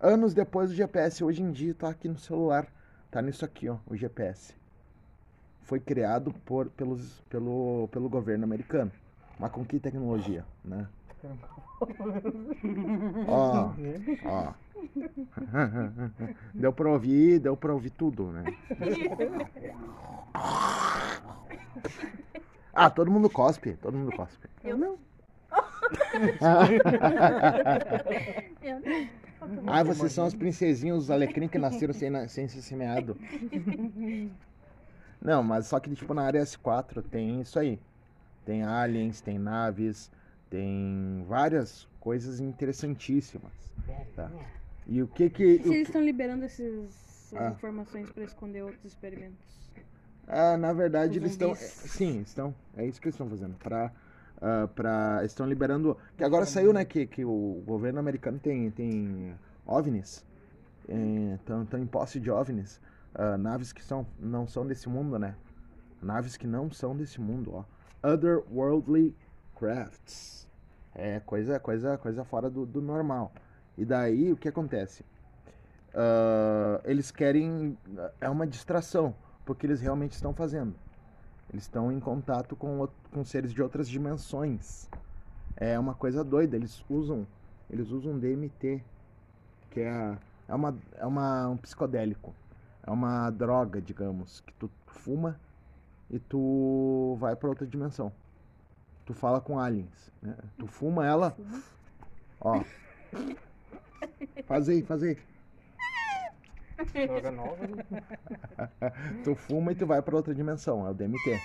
Anos 0.00 0.34
depois 0.34 0.70
do 0.70 0.76
GPS, 0.76 1.24
hoje 1.24 1.42
em 1.42 1.50
dia 1.50 1.74
tá 1.74 1.88
aqui 1.88 2.08
no 2.08 2.18
celular, 2.18 2.66
tá 3.10 3.22
nisso 3.22 3.44
aqui, 3.44 3.68
ó, 3.68 3.78
o 3.86 3.96
GPS 3.96 4.54
foi 5.66 5.80
criado 5.80 6.32
por, 6.44 6.68
pelos, 6.70 7.20
pelo, 7.28 7.88
pelo 7.90 8.08
governo 8.08 8.44
americano. 8.44 8.92
Mas 9.38 9.50
com 9.50 9.64
que 9.64 9.78
tecnologia, 9.80 10.44
né? 10.64 10.86
Ó, 13.26 13.72
ó. 14.24 14.52
Deu 16.54 16.72
pra 16.72 16.88
ouvir, 16.88 17.40
deu 17.40 17.56
pra 17.56 17.74
ouvir 17.74 17.90
tudo, 17.90 18.30
né? 18.32 18.44
Ah, 22.78 22.90
todo 22.90 23.10
mundo 23.10 23.30
cospe, 23.30 23.72
todo 23.80 23.96
mundo 23.96 24.14
cospe. 24.14 24.46
Eu 24.62 24.76
não. 24.76 24.98
Ah, 29.66 29.82
vocês 29.84 30.12
são 30.12 30.26
os 30.26 30.34
princesinhos, 30.34 31.04
os 31.04 31.10
alecrim 31.10 31.46
que 31.48 31.58
nasceram 31.58 31.92
sem, 31.94 32.28
sem 32.28 32.48
ser 32.48 32.62
semeado. 32.62 33.16
Não, 35.22 35.42
mas 35.42 35.66
só 35.66 35.78
que 35.80 35.94
tipo 35.94 36.12
na 36.14 36.22
área 36.22 36.42
S4 36.42 37.02
tem 37.10 37.40
isso 37.40 37.58
aí. 37.58 37.78
Tem 38.44 38.62
aliens, 38.62 39.20
tem 39.20 39.38
naves, 39.38 40.10
tem 40.50 41.24
várias 41.28 41.88
coisas 42.00 42.38
interessantíssimas. 42.40 43.52
Tá? 44.14 44.30
E 44.86 45.02
o 45.02 45.08
que 45.08 45.28
que. 45.30 45.58
Se 45.62 45.68
eles 45.68 45.88
estão 45.88 46.02
liberando 46.02 46.44
esses- 46.44 47.32
essas 47.32 47.40
Ah. 47.40 47.50
informações 47.50 48.10
pra 48.10 48.24
esconder 48.24 48.62
outros 48.62 48.84
experimentos. 48.84 49.56
Ah, 50.28 50.56
na 50.56 50.72
verdade, 50.72 51.12
Os 51.12 51.16
eles 51.18 51.32
estão. 51.32 51.48
zumbis. 51.54 51.70
Sim, 51.70 52.20
estão. 52.20 52.54
É 52.76 52.84
isso 52.86 53.00
que 53.00 53.06
eles 53.08 53.14
estão 53.14 53.28
fazendo. 53.28 53.56
Pra, 53.58 53.90
ah, 54.40 54.68
pra, 54.74 55.24
estão 55.24 55.46
liberando. 55.46 55.96
Que 56.16 56.24
agora 56.24 56.44
saiu, 56.46 56.72
né? 56.72 56.84
Que, 56.84 57.06
que 57.06 57.24
o 57.24 57.62
governo 57.66 57.98
americano 57.98 58.38
tem, 58.38 58.70
tem 58.70 59.34
OVNIs. 59.66 60.24
Estão 61.34 61.78
em 61.78 61.86
posse 61.86 62.20
de 62.20 62.30
OVNIs. 62.30 62.80
ah, 63.14 63.36
naves 63.36 63.72
que 63.72 63.82
são, 63.82 64.06
não 64.18 64.46
são 64.46 64.66
desse 64.66 64.88
mundo, 64.88 65.18
né? 65.18 65.34
Naves 66.02 66.36
que 66.36 66.46
não 66.46 66.70
são 66.70 66.96
desse 66.96 67.20
mundo, 67.20 67.54
ó. 67.54 67.64
Otherworldly 68.12 69.16
crafts. 69.58 70.46
É 70.94 71.20
coisa, 71.20 71.58
coisa, 71.58 71.98
coisa 71.98 72.24
fora 72.24 72.48
do, 72.48 72.64
do 72.64 72.80
normal. 72.80 73.32
E 73.76 73.84
daí 73.84 74.32
o 74.32 74.36
que 74.36 74.48
acontece? 74.48 75.04
Ah, 75.94 76.80
eles 76.84 77.10
querem. 77.10 77.76
É 78.20 78.28
uma 78.28 78.46
distração, 78.46 79.14
porque 79.44 79.66
eles 79.66 79.80
realmente 79.80 80.12
estão 80.12 80.34
fazendo. 80.34 80.74
Eles 81.50 81.64
estão 81.64 81.92
em 81.92 82.00
contato 82.00 82.56
com, 82.56 82.88
com 83.12 83.24
seres 83.24 83.52
de 83.52 83.62
outras 83.62 83.88
dimensões. 83.88 84.88
É 85.56 85.78
uma 85.78 85.94
coisa 85.94 86.24
doida. 86.24 86.56
Eles 86.56 86.84
usam, 86.88 87.26
eles 87.70 87.90
usam 87.90 88.18
DMT, 88.18 88.82
que 89.70 89.80
é, 89.80 90.18
é, 90.48 90.54
uma, 90.54 90.76
é 90.96 91.06
uma, 91.06 91.48
um 91.48 91.56
psicodélico. 91.56 92.34
É 92.82 92.90
uma 92.90 93.30
droga, 93.30 93.80
digamos, 93.80 94.40
que 94.40 94.52
tu 94.54 94.70
fuma 94.86 95.38
e 96.10 96.18
tu 96.18 97.16
vai 97.18 97.34
para 97.34 97.48
outra 97.48 97.66
dimensão. 97.66 98.12
Tu 99.04 99.14
fala 99.14 99.40
com 99.40 99.58
aliens. 99.58 100.10
né? 100.20 100.36
Tu 100.58 100.66
fuma 100.66 101.06
ela. 101.06 101.36
Ó. 102.40 102.62
Faz 104.46 104.68
aí, 104.68 104.82
faz 104.82 105.02
aí. 105.02 105.16
Droga 107.06 107.30
nova. 107.30 107.66
né? 107.66 107.84
Tu 109.24 109.34
fuma 109.34 109.72
e 109.72 109.74
tu 109.74 109.86
vai 109.86 110.02
pra 110.02 110.16
outra 110.16 110.34
dimensão, 110.34 110.86
é 110.86 110.90
o 110.90 110.94
DMT. 110.94 111.40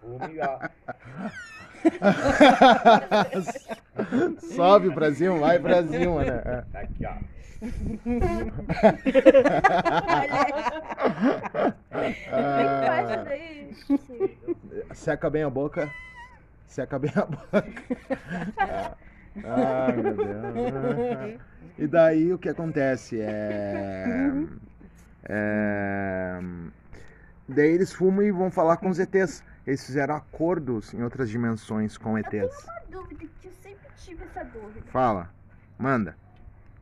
Fume, 0.00 0.40
ó. 0.40 0.58
Sobe 4.54 4.90
cima, 5.12 5.38
vai 5.38 5.58
cima, 5.86 6.24
né? 6.24 6.64
Tá 6.72 6.80
aqui, 6.80 7.04
ó. 7.06 7.14
Faz 11.90 13.10
Ah, 13.12 13.22
daí. 13.24 13.74
seca 14.94 15.28
bem 15.30 15.42
a 15.42 15.50
boca. 15.50 15.90
Seca 16.66 16.98
bem 16.98 17.12
a 17.14 17.26
boca. 17.26 17.64
Ai, 19.44 19.96
meu 19.96 20.14
Deus. 20.16 21.40
E 21.78 21.86
daí 21.86 22.32
o 22.32 22.38
que 22.38 22.48
acontece 22.48 23.20
é. 23.20 24.30
é 25.24 26.40
daí 27.48 27.70
eles 27.70 27.92
fumam 27.92 28.22
e 28.22 28.30
vão 28.30 28.50
falar 28.50 28.76
com 28.76 28.88
os 28.88 28.98
ETs. 28.98 29.44
Eles 29.66 29.84
fizeram 29.84 30.16
acordos 30.16 30.92
em 30.92 31.02
outras 31.02 31.30
dimensões 31.30 31.96
com 31.96 32.18
Eu 32.18 32.24
tenho 32.24 32.44
ETs. 32.44 32.64
uma 32.64 32.80
dúvida 33.00 33.26
que 33.40 33.48
eu 33.48 33.52
sempre 33.52 33.88
tive 33.96 34.24
essa 34.24 34.44
dúvida. 34.44 34.84
Fala, 34.90 35.30
manda. 35.78 36.16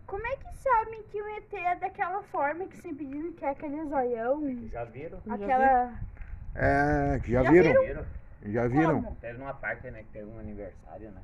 Como 0.07 0.27
é 0.27 0.37
que 0.37 0.57
sabem 0.57 1.03
que 1.05 1.21
o 1.23 1.29
ET 1.37 1.53
é 1.53 1.77
daquela 1.77 2.23
forma 2.25 2.67
que 2.67 2.77
sempre 2.79 3.07
dizem 3.07 3.33
que 3.33 3.45
é 3.45 3.51
aquele 3.51 3.85
zoião? 3.87 4.69
Já 4.73 4.85
viram? 4.85 5.19
Aquela. 5.29 5.93
É, 6.55 7.21
já 7.25 7.43
Já 7.45 7.51
viram? 7.51 7.83
Viram? 7.83 8.05
Já 8.47 8.67
viram? 8.67 9.03
Como? 9.03 9.17
Teve 9.17 9.41
uma 9.41 9.55
parte, 9.55 9.91
né, 9.91 10.03
que 10.03 10.09
teve 10.13 10.29
um 10.29 10.39
aniversário, 10.39 11.11
né? 11.11 11.21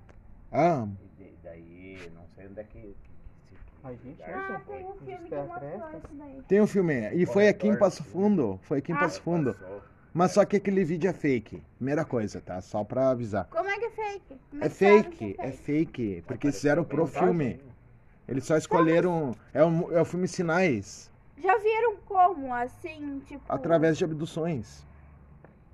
Ah, 0.52 0.86
E 1.18 1.22
de- 1.24 1.32
daí, 1.42 2.10
não 2.14 2.22
sei 2.34 2.46
onde 2.46 2.60
é 2.60 2.64
que... 2.64 2.96
gente 4.02 4.22
Ah, 4.22 4.60
tem 4.66 4.84
um 4.84 4.94
filme 4.94 5.28
que 5.28 5.34
Extraterrestre. 5.34 5.78
mostrou 5.78 5.98
isso 5.98 6.14
daí. 6.14 6.42
tem 6.48 6.60
um 6.60 6.66
filme. 6.66 7.10
E 7.14 7.26
foi 7.26 7.48
aqui 7.48 7.68
em 7.68 7.76
Passo. 7.78 8.02
Fundo. 8.04 8.58
Foi 8.62 8.78
aqui 8.78 8.92
em 8.92 8.94
Ah. 8.94 8.98
Passo 9.00 9.20
Fundo. 9.22 9.56
Mas 10.12 10.32
só 10.32 10.44
que 10.46 10.56
aquele 10.56 10.82
vídeo 10.84 11.10
é 11.10 11.12
fake. 11.12 11.62
Primeira 11.76 12.04
coisa, 12.04 12.40
tá? 12.40 12.60
Só 12.62 12.82
pra 12.82 13.10
avisar. 13.10 13.44
Como 13.50 13.68
é 13.68 13.78
que 13.78 13.84
é 13.84 13.90
fake? 13.90 14.36
É 14.60 14.68
sabem 14.70 15.02
que 15.04 15.16
fake, 15.18 15.36
é 15.38 15.50
fake. 15.52 16.24
Porque 16.26 16.46
eles 16.46 16.56
fizeram 16.56 16.84
pro 16.84 17.06
filme. 17.06 17.44
mensagem. 17.44 17.66
Eles 18.26 18.44
só 18.44 18.56
escolheram. 18.56 19.36
É 19.52 19.62
o, 19.64 19.92
é 19.92 20.00
o 20.00 20.04
filme 20.04 20.26
Sinais. 20.26 21.10
Já 21.38 21.58
viram 21.58 21.96
como, 22.06 22.52
assim, 22.54 23.20
tipo... 23.26 23.42
Através 23.46 23.98
de 23.98 24.04
abduções. 24.04 24.86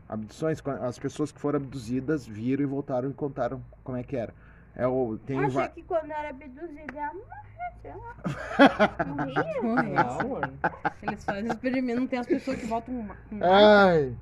Abduções, 0.08 0.60
as 0.82 0.98
pessoas 0.98 1.30
que 1.32 1.40
foram 1.40 1.58
abduzidas 1.58 2.26
viram 2.26 2.62
e 2.64 2.66
voltaram 2.66 3.08
e 3.10 3.14
contaram 3.14 3.62
como 3.84 3.96
é 3.96 4.02
que 4.02 4.16
era. 4.16 4.34
É 4.74 4.86
o. 4.86 5.18
Tem 5.26 5.38
Achei 5.38 5.50
va- 5.50 5.68
que 5.68 5.82
quando 5.82 6.10
era 6.10 6.30
abduzida, 6.30 6.92
ia 6.94 7.12
morrer? 7.12 7.42
Não. 9.62 10.40
Eles 11.02 11.24
fazem 11.24 11.46
experimento, 11.50 12.00
não 12.00 12.06
tem 12.06 12.18
as 12.20 12.26
pessoas 12.26 12.58
que 12.58 12.66
voltam 12.66 13.06
com 13.28 13.44
Ai! 13.44 14.16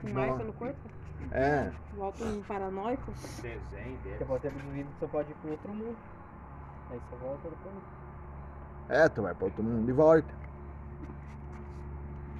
com 0.00 0.08
marca 0.12 0.42
no 0.44 0.52
corpo? 0.54 0.78
É. 1.32 1.70
Voltam 1.94 2.42
paranoicos? 2.48 3.14
Desenho 3.42 3.96
Porque 3.96 4.08
dele. 4.10 4.24
pode 4.24 4.42
ter 4.42 4.48
abduzido, 4.48 4.88
você 4.98 5.06
pode 5.06 5.30
ir 5.30 5.34
pro 5.34 5.50
outro 5.50 5.68
mundo. 5.74 5.96
Aí 6.90 6.98
você 7.10 7.16
volta 7.16 7.48
depois. 7.50 7.74
É, 8.88 9.08
tu 9.08 9.22
vai 9.22 9.34
pra 9.34 9.44
outro 9.46 9.62
mundo 9.62 9.88
e 9.88 9.92
volta. 9.92 10.34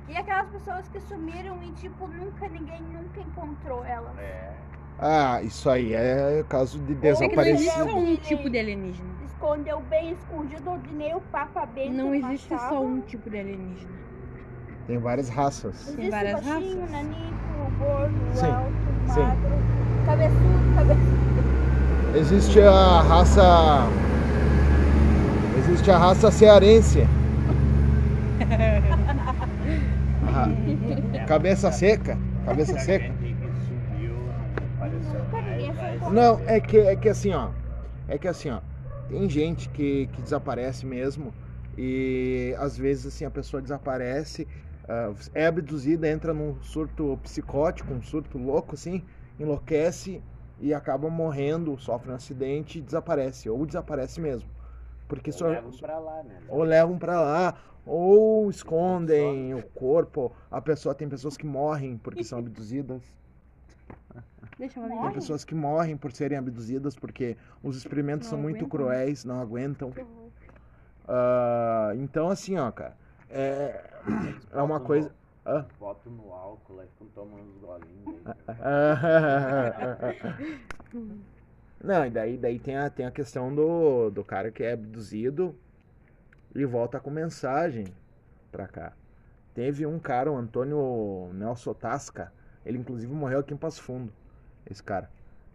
E 0.08 0.16
aquelas 0.16 0.48
pessoas 0.50 0.86
que 0.88 1.00
sumiram 1.00 1.60
e, 1.62 1.72
tipo, 1.72 2.06
nunca, 2.06 2.48
ninguém 2.48 2.80
nunca 2.82 3.20
encontrou 3.20 3.84
elas. 3.84 4.16
É. 4.18 4.54
Ah, 4.98 5.42
isso 5.42 5.68
aí 5.68 5.92
é 5.92 6.42
caso 6.48 6.78
de 6.78 6.92
É 6.92 6.96
que 6.96 7.02
não 7.02 7.10
existe 7.44 7.64
desaparecido. 7.68 7.90
só 7.90 7.98
um 7.98 8.16
tipo 8.16 8.48
de 8.50 8.58
alienígena. 8.58 9.08
Escondeu 9.26 9.80
bem 9.90 10.12
escondido 10.12 10.70
onde 10.70 10.88
nem 10.94 11.14
o 11.14 11.20
Papa 11.20 11.66
Bento 11.66 11.92
Não 11.92 12.14
existe 12.14 12.48
só 12.48 12.82
um 12.82 13.00
tipo 13.02 13.28
de 13.28 13.38
alienígena. 13.38 13.90
Tem 14.86 14.96
várias 14.98 15.28
raças. 15.28 15.88
Existe 15.88 16.10
várias 16.10 16.40
o 16.40 16.44
baixinho, 16.48 16.80
raças. 16.80 16.90
nanico, 16.92 17.70
gordo, 17.78 18.14
Sim, 18.34 18.46
alto, 18.46 18.72
sim. 19.12 19.20
magro, 19.20 19.50
cabeçudo, 20.06 20.74
cabeçudo. 20.76 21.26
Existe 22.18 22.60
a 22.60 23.00
raça. 23.02 23.42
Existe 25.58 25.90
a 25.90 25.98
raça 25.98 26.30
cearense. 26.30 27.06
Cabeça 31.26 31.72
seca. 31.72 32.16
Cabeça 32.44 32.78
seca. 32.78 33.04
gente 33.06 33.34
que 33.34 33.48
subiu, 33.66 34.14
não 34.14 34.76
apareceu 34.76 35.18
Nunca 35.24 35.40
ninguém 35.42 35.72
mais. 35.72 35.78
foi 35.78 35.90
mas- 35.90 35.95
Não, 36.12 36.38
é 36.46 36.60
que, 36.60 36.78
é 36.78 36.96
que 36.96 37.08
assim, 37.08 37.32
ó. 37.32 37.50
É 38.08 38.18
que 38.18 38.28
assim, 38.28 38.50
ó. 38.50 38.60
Tem 39.08 39.28
gente 39.28 39.68
que, 39.68 40.08
que 40.08 40.22
desaparece 40.22 40.86
mesmo. 40.86 41.32
E 41.76 42.54
às 42.58 42.76
vezes 42.76 43.06
assim 43.06 43.24
a 43.24 43.30
pessoa 43.30 43.60
desaparece, 43.60 44.48
ah, 44.88 45.12
é 45.34 45.46
abduzida, 45.46 46.08
entra 46.08 46.32
num 46.32 46.56
surto 46.62 47.18
psicótico, 47.22 47.92
um 47.92 48.02
surto 48.02 48.38
louco, 48.38 48.74
assim, 48.74 49.02
enlouquece 49.38 50.22
e 50.60 50.72
acaba 50.72 51.10
morrendo, 51.10 51.76
sofre 51.78 52.10
um 52.10 52.14
acidente 52.14 52.78
e 52.78 52.82
desaparece. 52.82 53.50
Ou 53.50 53.66
desaparece 53.66 54.20
mesmo. 54.20 54.48
Porque 55.08 55.30
Ou 55.30 55.36
só, 55.36 55.48
levam 55.48 55.72
pra 55.72 55.98
lá, 55.98 56.22
né? 56.22 56.38
ou 56.48 56.62
levam 56.62 56.98
pra 56.98 57.20
lá, 57.20 57.54
ou 57.84 58.50
escondem 58.50 59.54
o 59.54 59.62
corpo. 59.62 60.32
A 60.50 60.60
pessoa 60.60 60.94
tem 60.94 61.08
pessoas 61.08 61.36
que 61.36 61.46
morrem 61.46 61.96
porque 61.98 62.24
são 62.24 62.38
abduzidas. 62.38 63.02
Deixa 64.58 64.80
eu 64.80 64.88
Tem 64.88 65.12
pessoas 65.12 65.44
que 65.44 65.54
morrem 65.54 65.96
por 65.96 66.12
serem 66.12 66.38
abduzidas 66.38 66.96
porque 66.96 67.36
os 67.62 67.76
experimentos 67.76 68.26
Não 68.26 68.30
são 68.30 68.38
muito 68.42 68.56
aguentam. 68.64 68.68
cruéis, 68.68 69.24
não 69.24 69.40
aguentam. 69.40 69.92
Ah, 71.06 71.92
então, 71.96 72.30
assim, 72.30 72.56
ó, 72.56 72.70
cara, 72.72 72.96
é, 73.28 73.90
é 74.52 74.62
uma 74.62 74.80
coisa. 74.80 75.14
Hã? 75.44 75.66
Botam 75.78 76.10
no 76.12 76.32
álcool, 76.32 76.80
aí 76.80 76.88
ficam 76.88 77.06
tomando 77.14 77.42
uns 77.42 77.60
golinhos. 77.60 78.22
Não, 81.84 82.04
e 82.06 82.10
daí, 82.10 82.36
daí 82.36 82.58
tem, 82.58 82.76
a, 82.76 82.90
tem 82.90 83.06
a 83.06 83.10
questão 83.12 83.54
do, 83.54 84.10
do 84.10 84.24
cara 84.24 84.50
que 84.50 84.64
é 84.64 84.72
abduzido 84.72 85.54
e 86.54 86.64
volta 86.64 86.98
com 86.98 87.10
mensagem 87.10 87.84
pra 88.50 88.66
cá. 88.66 88.92
Teve 89.54 89.86
um 89.86 89.98
cara, 89.98 90.32
o 90.32 90.36
Antônio 90.36 91.30
Nelson 91.34 91.74
Tasca, 91.74 92.32
ele 92.64 92.78
inclusive 92.78 93.12
morreu 93.12 93.38
aqui 93.40 93.54
em 93.54 93.56
Passo 93.56 93.82
Fundo, 93.82 94.12
esse 94.70 94.82
cara. 94.82 95.10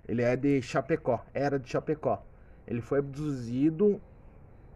Ele 0.07 0.21
é 0.21 0.35
de 0.35 0.61
Chapecó, 0.61 1.23
era 1.33 1.59
de 1.59 1.69
Chapecó. 1.69 2.23
Ele 2.67 2.81
foi 2.81 2.99
abduzido 2.99 4.01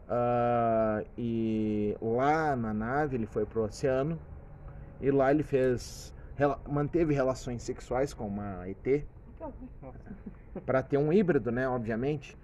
ah, 0.07 1.03
e 1.17 1.95
lá 2.01 2.55
na 2.55 2.73
nave 2.73 3.15
ele 3.17 3.25
foi 3.25 3.45
pro 3.45 3.63
oceano 3.63 4.19
e 5.01 5.09
lá 5.11 5.31
ele 5.31 5.43
fez, 5.43 6.13
rela- 6.35 6.59
manteve 6.67 7.13
relações 7.13 7.63
sexuais 7.63 8.13
com 8.13 8.27
uma 8.27 8.67
ET 8.69 9.05
para 10.65 10.81
ter 10.83 10.97
um 10.97 11.11
híbrido, 11.11 11.51
né, 11.51 11.67
obviamente. 11.67 12.37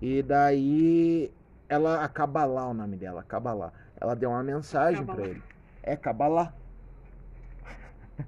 E 0.00 0.22
daí 0.22 1.32
ela 1.68 2.04
acaba 2.04 2.44
lá 2.44 2.68
o 2.68 2.74
nome 2.74 2.96
dela, 2.96 3.20
acaba 3.20 3.52
lá. 3.52 3.72
Ela 4.00 4.14
deu 4.14 4.30
uma 4.30 4.42
mensagem 4.42 5.06
para 5.06 5.24
ele. 5.26 5.42
É 5.82 5.96
Cabalá. 5.96 6.52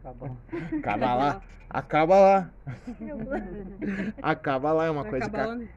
Tá 0.02 0.12
bom. 0.12 0.36
Acaba 0.78 1.14
lá. 1.14 1.42
Acaba 1.68 2.18
lá. 2.20 2.50
Acaba 4.22 4.72
lá 4.72 4.86
é 4.86 4.90
uma 4.90 5.02
Vai 5.02 5.10
coisa 5.10 5.30
que 5.30 5.40
onde? 5.42 5.68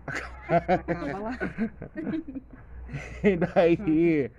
Acaba 0.76 1.20
lá. 1.20 1.40
E 3.24 3.36
daí. 3.38 4.32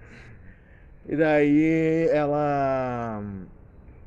E 1.06 1.16
daí 1.16 2.08
ela. 2.10 3.22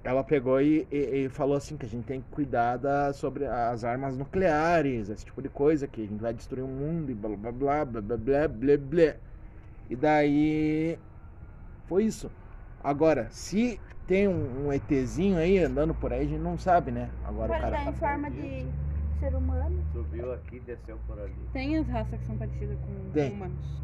Ela 0.04 0.24
pegou 0.24 0.62
e, 0.62 0.88
e- 0.92 1.26
e 1.26 1.30
falou 1.30 1.56
assim 1.58 1.78
que 1.78 1.86
a 1.86 1.90
gente 1.90 2.06
tem 2.06 2.22
que 2.22 2.30
cuidar 2.30 2.78
da- 2.78 3.14
sobre 3.14 3.46
as 3.46 3.84
armas 3.86 4.18
nucleares, 4.18 5.10
esse 5.10 5.26
tipo 5.26 5.42
de 5.42 5.50
coisa, 5.50 5.88
que 5.88 6.02
a 6.04 6.08
gente 6.08 6.22
vai 6.22 6.34
destruir 6.34 6.64
o 6.64 6.68
mundo 6.68 7.10
e 7.12 7.16
blá 7.16 7.30
blá 7.38 7.52
blá 7.52 7.86
blá 7.86 8.02
blá 8.02 8.18
blá 8.18 8.48
blá 8.50 8.78
blá. 8.78 9.16
E 9.90 9.96
daí. 9.96 11.00
Foi 11.88 12.06
isso. 12.06 12.32
Agora, 12.84 13.28
se 13.32 13.80
tem 14.08 14.28
um, 14.28 14.68
um 14.68 14.74
ETzinho 14.74 15.38
aí 15.38 15.58
andando 15.60 15.94
por 15.94 16.12
aí, 16.12 16.22
a 16.22 16.28
gente 16.28 16.42
não 16.42 16.58
sabe, 16.58 16.92
né? 16.92 17.10
Agora 17.26 17.46
o 17.46 17.48
Pode 17.50 17.62
cara. 17.62 17.84
dar 17.84 17.92
em 17.92 17.94
forma 17.94 18.32
de 18.32 18.68
ser 19.20 19.36
humano. 19.36 19.84
Subiu 19.94 20.34
aqui, 20.34 20.60
desceu 20.62 20.98
por 21.08 21.20
ali. 21.20 21.36
Tem 21.54 21.78
as 21.78 21.88
raças 21.88 22.20
que 22.20 22.26
são 22.26 22.38
parecidas 22.38 22.78
com 22.80 23.12
Tem. 23.12 23.32
humanos. 23.34 23.84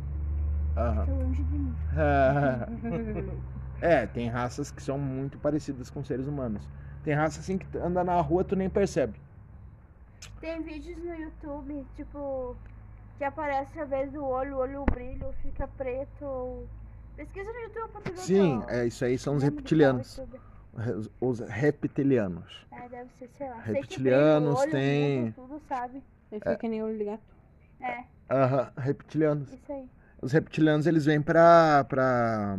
Mim. 1.51 1.73
É, 3.81 4.05
tem 4.05 4.27
raças 4.27 4.69
que 4.71 4.83
são 4.83 4.97
muito 4.97 5.37
parecidas 5.37 5.89
com 5.89 6.03
seres 6.03 6.27
humanos. 6.27 6.67
Tem 7.01 7.13
raça 7.13 7.39
assim 7.39 7.57
que 7.57 7.77
anda 7.77 8.03
na 8.03 8.19
rua 8.19 8.43
tu 8.43 8.53
nem 8.53 8.69
percebe. 8.69 9.17
Tem 10.41 10.61
vídeos 10.61 10.97
no 10.97 11.13
YouTube, 11.15 11.85
tipo, 11.95 12.57
que 13.17 13.23
aparece 13.23 13.71
através 13.71 14.11
do 14.11 14.25
olho, 14.25 14.57
o 14.57 14.59
olho 14.59 14.83
brilha, 14.85 15.31
fica 15.41 15.65
preto. 15.65 16.25
ou- 16.25 16.67
Pesquisa 17.19 17.51
no 17.51 17.59
YouTube 17.59 17.91
pra 17.91 18.01
tu 18.01 18.11
ver 18.13 18.17
Sim, 18.17 18.63
é 18.69 18.85
isso 18.85 19.03
aí 19.03 19.17
são 19.17 19.35
os 19.35 19.43
reptilianos. 19.43 20.21
Os- 20.95 21.09
Os 21.19 21.39
reptilianos. 21.41 22.65
É, 22.71 22.87
deve 22.87 23.09
ser, 23.19 23.29
sei 23.37 23.49
lá. 23.49 23.59
Reptilianos 23.59 23.73
Sei 23.73 23.87
que 23.87 23.99
brilha 23.99 24.17
o 24.49 24.55
olho, 24.61 24.71
tem- 24.71 25.31
Tudo, 25.33 25.61
sabe? 25.67 26.01
Ele 26.31 26.39
fica 26.39 26.55
que 26.55 26.67
nem 26.69 26.81
olho 26.81 26.97
de 26.97 27.03
gato. 27.03 27.21
É, 27.81 28.03
Aham, 28.31 28.71
reptilianos. 28.77 29.51
isso 29.51 29.69
aí. 29.73 29.89
Os 30.21 30.31
reptilianos 30.31 30.87
eles 30.87 31.03
vêm 31.05 31.21
pra. 31.21 31.83
pra. 31.89 32.55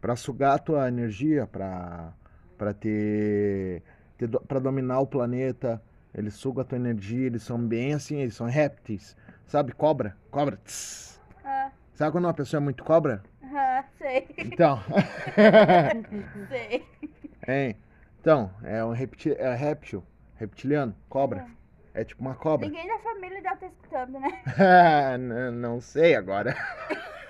pra 0.00 0.16
sugar 0.16 0.54
a 0.54 0.58
tua 0.58 0.88
energia, 0.88 1.46
pra. 1.46 2.14
pra 2.56 2.72
ter. 2.72 3.82
ter 4.16 4.26
do- 4.28 4.40
pra 4.40 4.58
dominar 4.58 5.00
o 5.00 5.06
planeta. 5.06 5.82
Eles 6.14 6.32
sugam 6.34 6.62
a 6.62 6.64
tua 6.64 6.76
energia, 6.78 7.26
eles 7.26 7.42
são 7.42 7.58
bem 7.58 7.92
assim, 7.92 8.16
eles 8.20 8.34
são 8.34 8.46
répteis. 8.46 9.14
Sabe, 9.46 9.72
cobra? 9.72 10.16
Cobra. 10.30 10.56
tss. 10.64 11.19
Sabe 12.00 12.12
quando 12.12 12.24
uma 12.24 12.32
pessoa 12.32 12.62
é 12.62 12.64
muito 12.64 12.82
cobra? 12.82 13.22
ah, 13.54 13.84
sei, 13.98 14.26
Então. 14.38 14.80
sei. 16.48 16.82
Hein? 17.46 17.76
Então, 18.18 18.50
é 18.64 18.82
um 18.82 18.92
repti 18.92 19.34
é 19.34 19.54
réptil, 19.54 20.02
reptiliano, 20.36 20.96
cobra. 21.10 21.46
É 21.92 22.02
tipo 22.02 22.22
uma 22.22 22.34
cobra. 22.34 22.66
Ninguém 22.66 22.88
da 22.88 22.98
família 23.00 23.42
deve 23.42 23.54
estar 23.54 23.66
escutando, 23.66 24.18
né? 24.18 24.42
Não 25.52 25.78
sei 25.82 26.14
agora. 26.14 26.56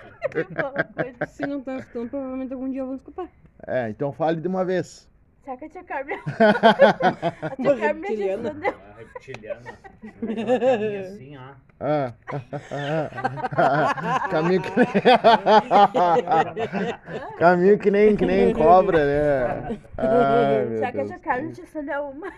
Se 1.27 1.45
não 1.45 1.59
estão 1.59 1.75
escutando, 1.77 2.09
provavelmente 2.09 2.53
algum 2.53 2.71
dia 2.71 2.85
vão 2.85 2.95
escutar. 2.95 3.27
É, 3.67 3.89
então 3.89 4.13
fale 4.13 4.39
de 4.39 4.47
uma 4.47 4.63
vez. 4.63 5.10
Será 5.43 5.57
que 5.57 5.65
a 5.65 5.69
tia 5.69 5.83
Carmen... 5.83 6.19
a 7.41 7.49
tia 7.55 7.77
Carmen 7.77 8.01
reptiliana. 8.01 8.49
respondeu. 8.49 8.69
É 8.69 8.73
reptiliana. 8.99 9.79
Uma 10.21 10.59
carinha 10.59 11.01
assim, 11.01 11.35
ó. 11.37 11.53
Ah. 11.79 12.13
Caminho 14.29 14.61
que 14.61 14.71
nem... 14.77 14.87
Caminho 17.39 17.79
que 17.79 17.89
nem, 17.91 18.15
que 18.15 18.25
nem 18.25 18.53
cobra, 18.53 19.03
né? 19.03 19.79
Ai, 19.97 20.67
Será 20.77 20.91
que 20.91 20.99
a 20.99 21.05
tia 21.05 21.19
Carmen 21.19 21.51
te 21.51 21.61
respondeu 21.61 22.03
uma? 22.03 22.31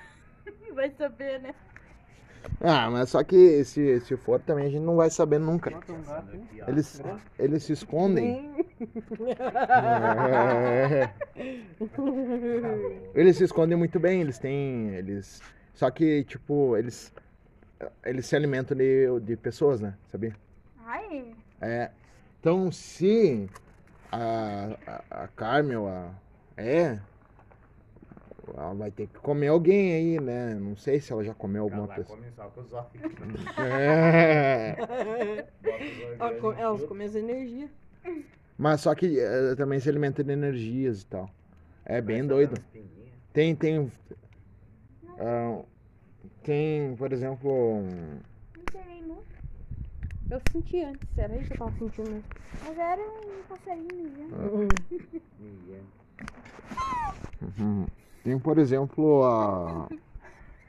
Vai 0.74 0.90
saber, 0.92 1.42
né? 1.42 1.54
Ah, 2.62 2.90
mas 2.90 3.10
só 3.10 3.24
que 3.24 3.64
se, 3.64 4.00
se 4.02 4.18
for 4.18 4.40
também 4.40 4.68
a 4.68 4.70
gente 4.70 4.84
não 4.84 4.96
vai 4.96 5.10
saber 5.10 5.40
nunca. 5.40 5.72
Eles, 6.68 7.02
eles 7.38 7.64
se 7.64 7.74
escondem. 7.74 8.54
Eles 13.14 13.38
se 13.38 13.44
escondem 13.44 13.78
muito 13.78 14.00
bem, 14.00 14.22
eles 14.22 14.40
têm. 14.40 14.90
Eles. 14.90 15.42
Só 15.74 15.90
que, 15.92 16.24
tipo, 16.24 16.76
eles. 16.78 17.14
Eles 18.04 18.26
se 18.26 18.36
alimentam 18.36 18.78
de, 18.78 19.08
de 19.22 19.36
pessoas, 19.36 19.82
né? 19.82 19.96
Sabia? 20.12 20.36
Ai, 20.86 21.34
É. 21.62 21.90
Então, 22.40 22.72
se 22.72 23.50
a, 24.12 24.76
a, 24.86 25.24
a 25.24 25.28
Carmel 25.30 25.88
a, 25.88 26.12
é, 26.58 27.00
ela 28.50 28.74
vai 28.74 28.92
ter 28.92 29.08
que 29.08 29.18
comer 29.20 29.48
alguém 29.48 29.94
aí, 29.94 30.20
né? 30.20 30.56
Não 30.56 30.76
sei 30.76 31.00
se 31.00 31.12
ela 31.14 31.24
já 31.24 31.34
comeu 31.34 31.64
Ela 31.64 31.72
alguma 31.72 31.88
vai 31.88 31.98
pessoa. 31.98 32.18
começar 32.18 32.48
com 32.50 32.62
os 32.62 32.74
olhos. 32.74 32.88
É. 33.60 34.76
Ela, 36.20 36.34
co- 36.40 36.48
olhos 36.48 36.60
elas 36.60 36.80
tudo. 36.80 36.90
comem 36.90 37.08
as 37.08 37.16
energias. 37.16 37.70
Mas 38.58 38.82
só 38.82 38.94
que 38.96 39.20
eh, 39.20 39.56
também 39.56 39.80
se 39.80 39.90
alimenta 39.90 40.24
de 40.24 40.32
energias 40.32 41.02
e 41.02 41.06
tal. 41.08 41.30
É 41.86 42.02
bem 42.02 42.26
doido. 42.26 42.64
Tem, 43.34 43.56
tem. 43.56 43.92
ah, 45.20 45.62
tem, 46.44 46.96
por 46.96 47.12
exemplo. 47.12 47.50
um-. 47.52 48.20
Eu 50.30 50.40
senti 50.52 50.84
antes, 50.84 51.06
era 51.18 51.36
isso 51.38 51.48
que 51.48 51.54
eu 51.54 51.58
tava 51.58 51.72
sentindo 51.78 52.10
mesmo. 52.10 52.24
Mas 52.66 52.78
era 52.78 53.02
um 53.02 53.44
passarinho, 53.48 54.10
né? 54.10 54.26
Ninguém. 55.40 55.82
uhum. 57.42 57.88
Tem, 58.24 58.40
por 58.40 58.58
exemplo, 58.58 59.24
a. 59.26 59.88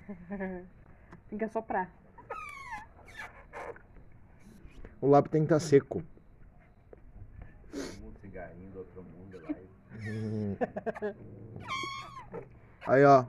Tem 1.29 1.39
que 1.39 1.45
assoprar. 1.45 1.89
O 5.01 5.07
lápis 5.09 5.31
tem 5.33 5.43
que 5.43 5.53
estar 5.53 5.61
seco. 5.61 6.03
Um 7.75 8.13
cigarrinho 8.21 8.71
do 8.71 8.79
outro 8.79 9.03
mundo 9.03 9.39
lá. 9.43 9.51
Aí, 12.87 13.05
ó. 13.05 13.25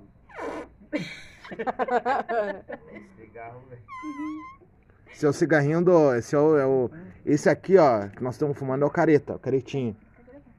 Cigarro. 3.18 3.62
Esse 5.12 5.26
é 5.26 5.30
o 5.30 5.34
cigarrinho 5.34 5.84
do. 5.84 6.14
Esse 6.16 6.36
é 6.36 6.40
o. 6.40 6.58
é 6.58 6.66
o- 6.66 6.90
esse 7.26 7.50
aqui, 7.50 7.78
ó, 7.78 8.08
que 8.08 8.22
nós 8.24 8.36
estamos 8.36 8.58
fumando 8.58 8.84
é 8.84 8.86
o 8.86 8.90
careta, 8.92 9.36
o 9.36 9.40
caretinho. 9.40 9.96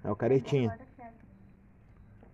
É 0.03 0.11
o 0.11 0.17
caretinho. 0.17 0.73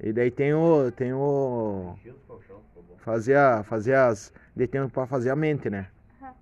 E 0.03 0.13
daí 0.13 0.31
tem 0.31 0.53
o. 0.53 0.91
Tem 0.91 1.13
o. 1.13 1.95
Enchi 1.97 2.11
os 2.11 2.23
colchão, 2.25 2.61
ficou 2.69 2.83
bom. 2.83 2.97
Fazer, 2.99 3.37
a, 3.37 3.63
fazer 3.63 3.95
as. 3.95 4.33
Daí 4.57 4.67
tem 4.67 4.89
pra 4.89 5.07
fazer 5.07 5.31
a 5.31 5.37
mente, 5.37 5.71
né? 5.71 5.89
Aham. 6.21 6.35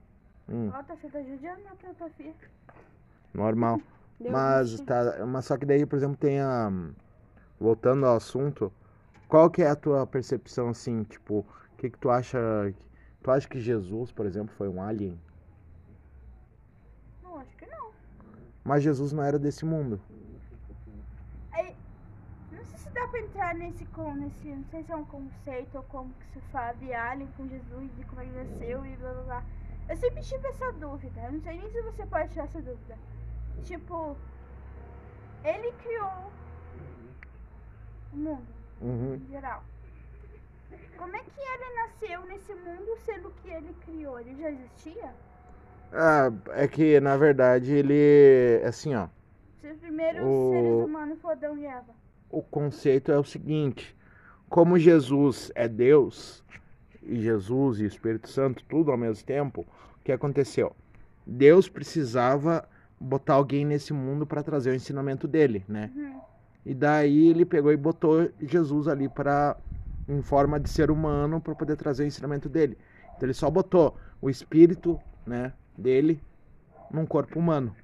Hum, 0.49 0.71
Ó, 0.75 0.83
tá 0.83 0.97
você 0.97 1.09
tá 1.09 1.23
judiando 1.23 1.61
a 1.69 1.77
tua, 1.77 1.95
tua 1.95 2.11
filha. 2.11 2.35
normal. 3.35 3.81
Deu 4.21 4.33
Mas, 4.33 4.81
tá, 4.81 5.25
mas 5.27 5.47
só 5.47 5.57
que 5.57 5.65
daí, 5.65 5.85
por 5.87 5.97
exemplo, 5.97 6.17
tem 6.17 6.41
a. 6.41 6.71
Voltando 7.59 8.07
ao 8.07 8.17
assunto, 8.17 8.73
qual 9.29 9.51
que 9.51 9.63
é 9.63 9.69
a 9.69 9.77
tua 9.77 10.07
percepção 10.07 10.71
assim, 10.71 11.05
tipo, 11.05 11.41
o 11.41 11.77
que 11.77 11.91
que 11.91 11.99
tu 11.99 12.11
acha. 12.11 12.39
Tu 13.23 13.31
acha 13.31 13.47
que 13.47 13.61
Jesus, 13.61 14.11
por 14.11 14.25
exemplo, 14.25 14.55
foi 14.57 14.69
um 14.69 14.83
alien? 14.83 15.19
Não, 17.23 17.39
acho 17.39 17.55
que 17.57 17.67
não. 17.67 17.91
Mas 18.65 18.83
Jesus 18.83 19.13
não 19.13 19.23
era 19.23 19.39
desse 19.39 19.65
mundo. 19.65 20.01
Aí, 21.53 21.75
não 22.51 22.65
sei 22.65 22.79
se 22.79 22.91
dá 22.95 23.00
pra 23.11 23.21
entrar 23.21 23.55
nesse, 23.55 23.85
con- 23.87 24.15
nesse. 24.15 24.49
Não 24.49 24.65
sei 24.71 24.83
se 24.85 24.93
é 24.93 24.97
um 24.97 25.05
conceito 25.05 25.77
ou 25.77 25.83
como 25.85 26.13
que 26.15 26.27
se 26.27 26.41
fala 26.53 26.73
de 26.75 26.93
Alien 26.93 27.29
com 27.37 27.47
Jesus 27.49 27.91
e 27.99 28.05
como 28.05 28.21
ele 28.23 28.33
nasceu 28.33 28.85
e 28.87 28.97
blá 28.97 29.13
blá 29.13 29.23
blá. 29.23 29.45
Eu 29.89 29.97
sempre 29.97 30.23
tive 30.23 30.47
essa 30.49 30.73
dúvida. 30.73 31.21
Eu 31.23 31.33
não 31.33 31.41
sei 31.41 31.59
nem 31.59 31.69
se 31.71 31.83
você 31.83 32.07
pode 32.07 32.29
tirar 32.31 32.45
essa 32.45 32.63
dúvida. 32.63 32.97
Tipo, 33.65 34.17
ele 35.45 35.73
criou 35.73 36.31
o 38.13 38.17
mundo 38.17 38.47
Uhum. 38.81 39.15
em 39.15 39.27
geral. 39.31 39.63
Como 40.97 41.17
é 41.17 41.19
que 41.21 41.41
ele 41.41 41.75
nasceu 41.77 42.25
nesse 42.27 42.55
mundo 42.55 42.97
sendo 43.05 43.31
que 43.43 43.49
ele 43.51 43.75
criou? 43.85 44.21
Ele 44.21 44.41
já 44.41 44.51
existia? 44.51 45.13
Ah, 45.93 46.31
é 46.51 46.69
que 46.69 47.01
na 47.01 47.17
verdade 47.17 47.73
ele. 47.73 48.63
Assim, 48.65 48.95
ó. 48.95 49.09
Se 49.61 49.67
os 49.69 49.79
primeiros 49.79 50.23
O- 50.25 50.51
seres 50.53 50.85
humanos 50.85 51.21
foram 51.21 51.35
Adão 51.37 51.59
e 51.59 51.67
Eva. 51.67 51.93
O 52.31 52.43
conceito 52.43 53.11
é 53.11 53.19
o 53.19 53.25
seguinte: 53.25 53.97
como 54.49 54.79
Jesus 54.79 55.51
é 55.55 55.69
Deus, 55.69 56.45
e 57.03 57.21
Jesus 57.21 57.81
e 57.81 57.85
o 57.85 57.87
Espírito 57.87 58.29
Santo, 58.29 58.65
tudo 58.69 58.91
ao 58.91 58.97
mesmo 58.97 59.25
tempo, 59.25 59.63
o 59.63 60.05
que 60.05 60.13
aconteceu? 60.13 60.75
Deus 61.27 61.69
precisava 61.69 62.69
botar 62.99 63.35
alguém 63.35 63.65
nesse 63.65 63.93
mundo 63.93 64.27
para 64.27 64.43
trazer 64.43 64.71
o 64.71 64.75
ensinamento 64.75 65.27
dele, 65.27 65.65
né? 65.69 65.91
Uhum. 65.95 66.21
E 66.67 66.75
daí 66.75 67.29
ele 67.29 67.45
pegou 67.45 67.73
e 67.73 67.77
botou 67.77 68.31
Jesus 68.41 68.87
ali 68.87 69.09
para 69.09 69.57
em 70.09 70.23
forma 70.23 70.59
de 70.59 70.69
ser 70.69 70.91
humano 70.91 71.41
para 71.41 71.55
poder 71.55 71.77
trazer 71.77 72.05
o 72.05 72.07
ensinamento 72.07 72.49
dele. 72.49 72.77
Então 73.17 73.27
ele 73.27 73.35
só 73.35 73.51
botou 73.51 73.97
o 74.21 74.29
espírito, 74.29 75.01
né, 75.25 75.53
dele 75.77 76.21
num 76.91 77.07
corpo 77.07 77.39
humano. 77.39 77.75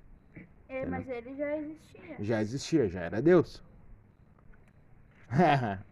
É, 0.68 0.84
mas 0.84 1.08
ele 1.08 1.34
já 1.36 1.56
existia. 1.56 2.16
Já 2.18 2.42
existia, 2.42 2.88
já 2.88 3.00
era 3.00 3.22
Deus. 3.22 3.62
Tudo 5.28 5.82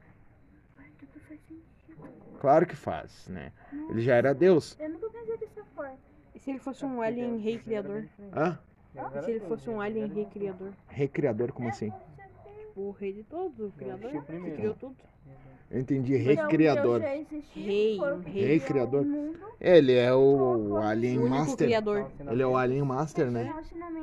claro 2.41 2.67
que 2.67 2.77
faz, 2.77 3.29
né? 3.29 3.53
Ele 3.91 4.01
já 4.01 4.15
era 4.15 4.35
Deus. 4.35 4.77
Eu 4.79 4.91
nunca 4.91 5.09
pensei 5.11 5.37
dessa 5.39 5.65
forma. 5.75 5.97
E 6.35 6.39
se 6.39 6.51
ele 6.51 6.59
fosse 6.59 6.85
um 6.85 7.01
alien 7.01 7.39
rei 7.39 7.59
criador? 7.59 8.07
Hã? 8.35 8.59
E 9.17 9.23
se 9.23 9.31
ele 9.31 9.41
fosse 9.41 9.69
um 9.71 9.81
alien 9.81 10.07
rei 10.07 10.25
criador? 10.27 10.73
Recriador, 10.89 11.53
como 11.53 11.69
assim? 11.69 11.91
Tipo, 11.91 12.81
o 12.81 12.91
rei 12.91 13.13
de 13.13 13.23
todos, 13.25 13.59
o 13.69 13.73
criador, 13.73 14.23
primeiro. 14.25 14.57
criou 14.57 14.75
tudo. 14.75 14.97
Eu 15.71 15.81
entendi, 15.81 16.15
Então, 16.15 16.27
Rei, 16.27 16.45
um 16.45 16.49
que 18.23 18.31
rei. 18.31 18.81
o 18.85 19.05
mundo, 19.05 19.39
Ele 19.61 19.95
é 19.95 20.15
o 20.15 20.77
Alien 20.77 21.19
O 21.19 21.23
único 21.23 21.37
Master. 21.37 21.67
criador. 21.67 22.11
Ele 22.21 22.43
é 22.43 22.47
o 22.47 22.57
Alien 22.57 22.83
Master, 22.83 23.31
né? 23.31 23.53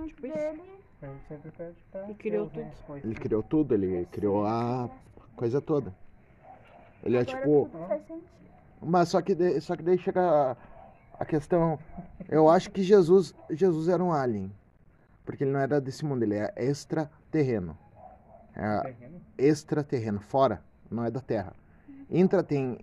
Tipo 0.07 0.27
isso. 0.27 0.35
dele. 0.35 0.61
A 1.01 1.07
gente 1.07 1.27
sempre 1.27 1.51
pede 1.51 1.75
pra 1.91 2.09
E 2.09 2.13
criou? 2.15 2.51
Foi. 2.85 2.99
Ele 2.99 3.15
criou 3.15 3.43
tudo, 3.43 3.73
ele 3.73 4.05
criou 4.11 4.45
a 4.45 4.89
coisa 5.41 5.59
toda. 5.59 5.91
Ele 7.03 7.17
é 7.17 7.21
Agora 7.21 7.37
tipo. 7.37 7.65
tudo 7.71 7.87
faz 7.87 8.01
sentido. 8.05 8.27
Mas 8.79 9.09
só 9.09 9.19
que, 9.23 9.33
de- 9.33 9.59
só 9.59 9.75
que 9.75 9.81
daí 9.81 9.97
chega 9.97 10.21
a, 10.21 10.55
a 11.19 11.25
questão. 11.25 11.79
Eu 12.29 12.47
acho 12.47 12.69
que 12.69 12.83
Jesus, 12.83 13.33
Jesus 13.49 13.87
era 13.89 14.03
um 14.03 14.13
alien. 14.13 14.51
Porque 15.25 15.43
ele 15.43 15.51
não 15.51 15.59
era 15.59 15.81
desse 15.81 16.05
mundo, 16.05 16.21
ele 16.21 16.35
é 16.35 16.53
extraterreno. 16.57 17.75
É 18.55 18.81
Terreno. 18.81 19.21
extraterreno, 19.37 20.19
fora, 20.19 20.61
não 20.91 21.03
é 21.05 21.09
da 21.09 21.21
Terra. 21.21 21.53
Intra 22.09 22.43
tem 22.43 22.77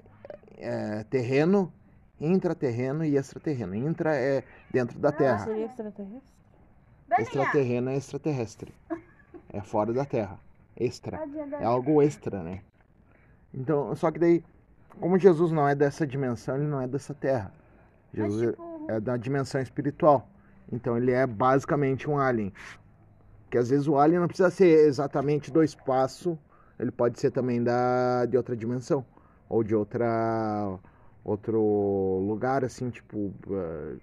é, 0.57 1.05
terreno, 1.05 1.73
intraterreno 2.21 3.05
e 3.05 3.17
extraterreno. 3.17 3.75
Intra 3.75 4.17
é 4.17 4.43
dentro 4.73 4.99
da 4.99 5.13
Terra. 5.13 5.45
Seria 5.45 5.67
extraterrestre? 5.67 6.23
Extraterreno 7.19 7.91
é 7.91 7.97
extraterrestre. 7.97 8.75
É 9.53 9.61
fora 9.61 9.93
da 9.93 10.05
Terra. 10.05 10.39
Extra. 10.79 11.21
É 11.61 11.65
algo 11.65 12.01
extra, 12.01 12.43
né? 12.43 12.63
Então, 13.53 13.95
só 13.97 14.11
que 14.11 14.19
daí, 14.19 14.45
como 15.01 15.19
Jesus 15.19 15.51
não 15.51 15.69
é 15.69 15.75
dessa 15.75 16.07
dimensão, 16.07 16.57
ele 16.57 16.67
não 16.67 16.81
é 16.81 16.87
dessa 16.87 17.13
terra. 17.15 17.53
Mas, 18.13 18.33
Jesus 18.33 18.51
tipo, 18.53 18.87
é 18.89 19.01
da 19.01 19.17
dimensão 19.17 19.61
espiritual. 19.61 20.29
Então 20.71 20.97
ele 20.97 21.13
é 21.13 21.27
basicamente 21.27 22.09
um 22.09 22.19
alien. 22.19 22.53
Que 23.51 23.59
às 23.59 23.71
vezes 23.71 23.89
o 23.89 23.97
alien 23.97 24.21
não 24.21 24.29
precisa 24.29 24.51
ser 24.51 24.87
exatamente 24.87 25.51
do 25.51 25.63
espaço, 25.63 26.39
ele 26.79 26.91
pode 26.91 27.19
ser 27.19 27.31
também 27.31 27.63
da 27.63 28.27
de 28.27 28.37
outra 28.37 28.57
dimensão 28.57 29.05
ou 29.49 29.65
de 29.65 29.75
outra 29.75 30.79
outro 31.25 31.61
lugar 32.27 32.65
assim, 32.65 32.91
tipo, 32.91 33.33
eh, 33.51 33.97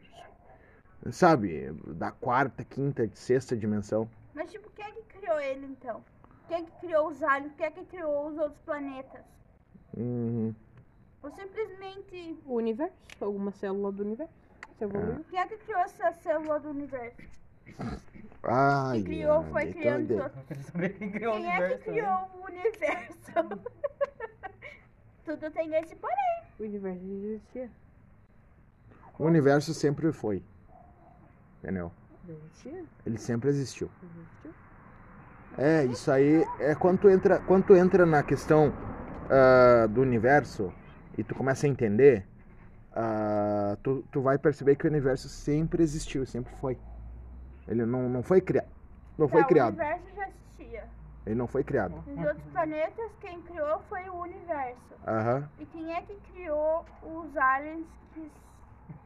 sabe, 1.11 1.71
da 1.87 2.11
quarta, 2.11 2.63
quinta, 2.63 3.09
sexta 3.13 3.55
dimensão. 3.55 4.09
mas 4.33 4.51
tipo, 4.51 4.69
quem 4.71 4.85
é 4.85 4.91
que 4.91 5.03
criou 5.03 5.39
ele 5.39 5.65
então? 5.65 6.03
Quem 6.47 6.57
é 6.57 6.61
que 6.63 6.71
criou 6.79 7.07
os 7.07 7.21
aliens? 7.23 7.53
Quem 7.55 7.65
é 7.65 7.71
que 7.71 7.85
criou 7.85 8.27
os 8.27 8.37
outros 8.37 8.61
planetas? 8.61 9.23
Uhum. 9.95 10.53
Ou 11.23 11.31
simplesmente. 11.31 12.37
O 12.45 12.55
universo? 12.55 12.95
Alguma 13.19 13.51
célula 13.51 13.91
do 13.91 14.03
universo? 14.03 14.33
Evoluiu? 14.79 15.23
Quem 15.29 15.39
é 15.39 15.47
que 15.47 15.57
criou 15.57 15.79
essa 15.81 16.11
célula 16.13 16.59
do 16.59 16.69
universo? 16.69 17.17
Ai, 18.43 18.99
Que 18.99 19.03
criou, 19.05 19.43
foi 19.45 19.63
então, 19.63 19.81
criando 19.81 20.31
saber 20.71 20.89
quem 20.97 21.11
criou 21.11 21.33
o 21.33 21.37
Quem 21.37 21.51
é 21.51 21.55
que 21.55 21.61
né? 21.61 21.77
criou 21.77 22.29
o 22.35 22.45
universo? 22.45 23.31
Tudo 25.25 25.51
tem 25.51 25.73
esse 25.75 25.95
porém. 25.95 26.43
O 26.59 26.63
universo 26.63 27.03
existia. 27.03 27.69
O 29.17 29.23
universo 29.23 29.73
sempre 29.73 30.11
foi. 30.11 30.43
Entendeu? 31.63 31.91
Existia? 32.29 32.85
Ele 33.05 33.17
sempre 33.17 33.49
existiu. 33.49 33.89
Existiu? 34.03 34.53
É, 35.57 35.85
isso 35.85 36.11
aí 36.11 36.43
é 36.59 36.75
quando 36.75 36.99
tu 36.99 37.09
entra, 37.09 37.39
quando 37.39 37.65
tu 37.65 37.75
entra 37.75 38.05
na 38.05 38.21
questão 38.23 38.73
ah, 39.29 39.87
do 39.87 40.01
universo 40.01 40.71
e 41.17 41.23
tu 41.23 41.33
começa 41.33 41.65
a 41.65 41.69
entender, 41.69 42.25
ah, 42.93 43.77
tu, 43.81 44.03
tu 44.11 44.21
vai 44.21 44.37
perceber 44.37 44.75
que 44.75 44.85
o 44.85 44.89
universo 44.89 45.29
sempre 45.29 45.81
existiu, 45.81 46.25
sempre 46.25 46.53
foi. 46.55 46.77
Ele 47.67 47.85
não, 47.85 48.09
não 48.09 48.21
foi 48.21 48.41
criado. 48.41 48.67
Não 49.17 49.27
foi 49.27 49.41
Tá, 49.43 49.47
criado. 49.47 49.73
O 49.73 49.77
universo 49.77 50.15
já 50.15 50.27
existia. 50.27 50.83
Ele 51.25 51.35
não 51.35 51.47
foi 51.47 51.63
criado. 51.63 52.03
Nos 52.05 52.25
outros 52.27 52.45
planetas, 52.51 53.11
quem 53.21 53.41
criou 53.41 53.79
foi 53.89 54.07
o 54.09 54.15
universo. 54.21 54.93
Aham. 55.07 55.49
E 55.59 55.65
quem 55.65 55.93
é 55.93 56.01
que 56.01 56.15
criou 56.33 56.85
os 57.01 57.35
aliens 57.37 57.85
que, 58.13 58.31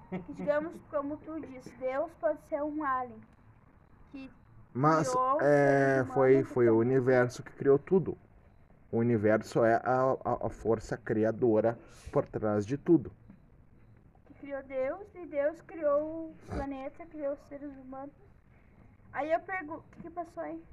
que, 0.09 0.33
digamos, 0.33 0.73
como 0.89 1.17
tu 1.17 1.39
disse, 1.41 1.71
Deus 1.79 2.11
pode 2.19 2.39
ser 2.49 2.61
um 2.63 2.83
alien. 2.83 3.21
Que 4.11 4.29
Mas 4.73 5.13
é, 5.41 6.05
foi, 6.13 6.43
foi 6.43 6.69
o 6.69 6.77
universo 6.79 7.43
que 7.43 7.51
criou 7.53 7.77
tudo. 7.79 8.17
O 8.91 8.97
universo 8.97 9.63
é 9.63 9.75
a, 9.75 10.17
a, 10.25 10.47
a 10.47 10.49
força 10.49 10.97
criadora 10.97 11.77
por 12.11 12.25
trás 12.25 12.65
de 12.65 12.77
tudo. 12.77 13.11
que 14.25 14.33
criou 14.35 14.63
Deus 14.63 15.15
e 15.15 15.25
Deus 15.25 15.61
criou 15.61 16.01
o 16.29 16.35
planeta, 16.49 17.05
criou 17.07 17.33
os 17.33 17.39
seres 17.49 17.71
humanos. 17.77 18.13
Aí 19.11 19.31
eu 19.31 19.39
pergunto, 19.41 19.79
o 19.79 19.91
que, 19.91 20.01
que 20.03 20.09
passou 20.09 20.43
aí? 20.43 20.63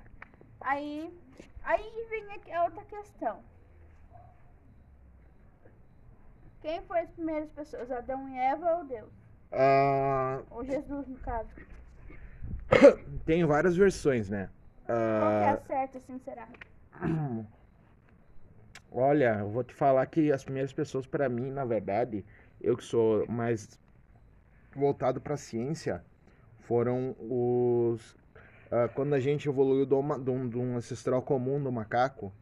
Aí, 0.61 1.13
aí 1.63 2.07
vem 2.09 2.53
a 2.55 2.63
outra 2.65 2.83
questão. 2.85 3.43
Quem 6.61 6.81
foi 6.83 6.99
as 6.99 7.09
primeiras 7.11 7.49
pessoas, 7.51 7.89
Adão 7.91 8.27
e 8.29 8.37
Eva 8.37 8.77
ou 8.77 8.85
Deus? 8.85 9.11
Ah, 9.51 10.41
Ou 10.49 10.63
Jesus, 10.65 11.07
no 11.07 11.17
caso? 11.19 11.49
tem 13.25 13.45
várias 13.45 13.75
versões, 13.75 14.29
né? 14.29 14.49
Qual 15.17 15.33
que 15.33 15.43
é 15.43 15.49
Ah, 15.49 15.53
a 15.53 15.57
certa, 15.57 15.97
assim, 15.97 16.19
será? 16.19 16.47
olha, 18.91 19.39
eu 19.39 19.49
vou 19.49 19.63
te 19.63 19.73
falar 19.73 20.05
que 20.07 20.31
as 20.31 20.43
primeiras 20.43 20.73
pessoas, 20.73 21.05
para 21.07 21.29
mim, 21.29 21.51
na 21.51 21.65
verdade, 21.65 22.25
eu 22.61 22.75
que 22.77 22.83
sou 22.83 23.25
mais 23.27 23.79
voltado 24.75 25.19
para 25.21 25.37
ciência, 25.37 26.03
foram 26.59 27.15
os. 27.19 28.15
ah, 28.71 28.89
quando 28.89 29.13
a 29.13 29.19
gente 29.19 29.47
evoluiu 29.49 29.85
de 29.85 29.93
um, 29.95 30.49
de 30.49 30.57
um 30.57 30.77
ancestral 30.77 31.21
comum 31.21 31.61
do 31.61 31.71
macaco, 31.71 32.33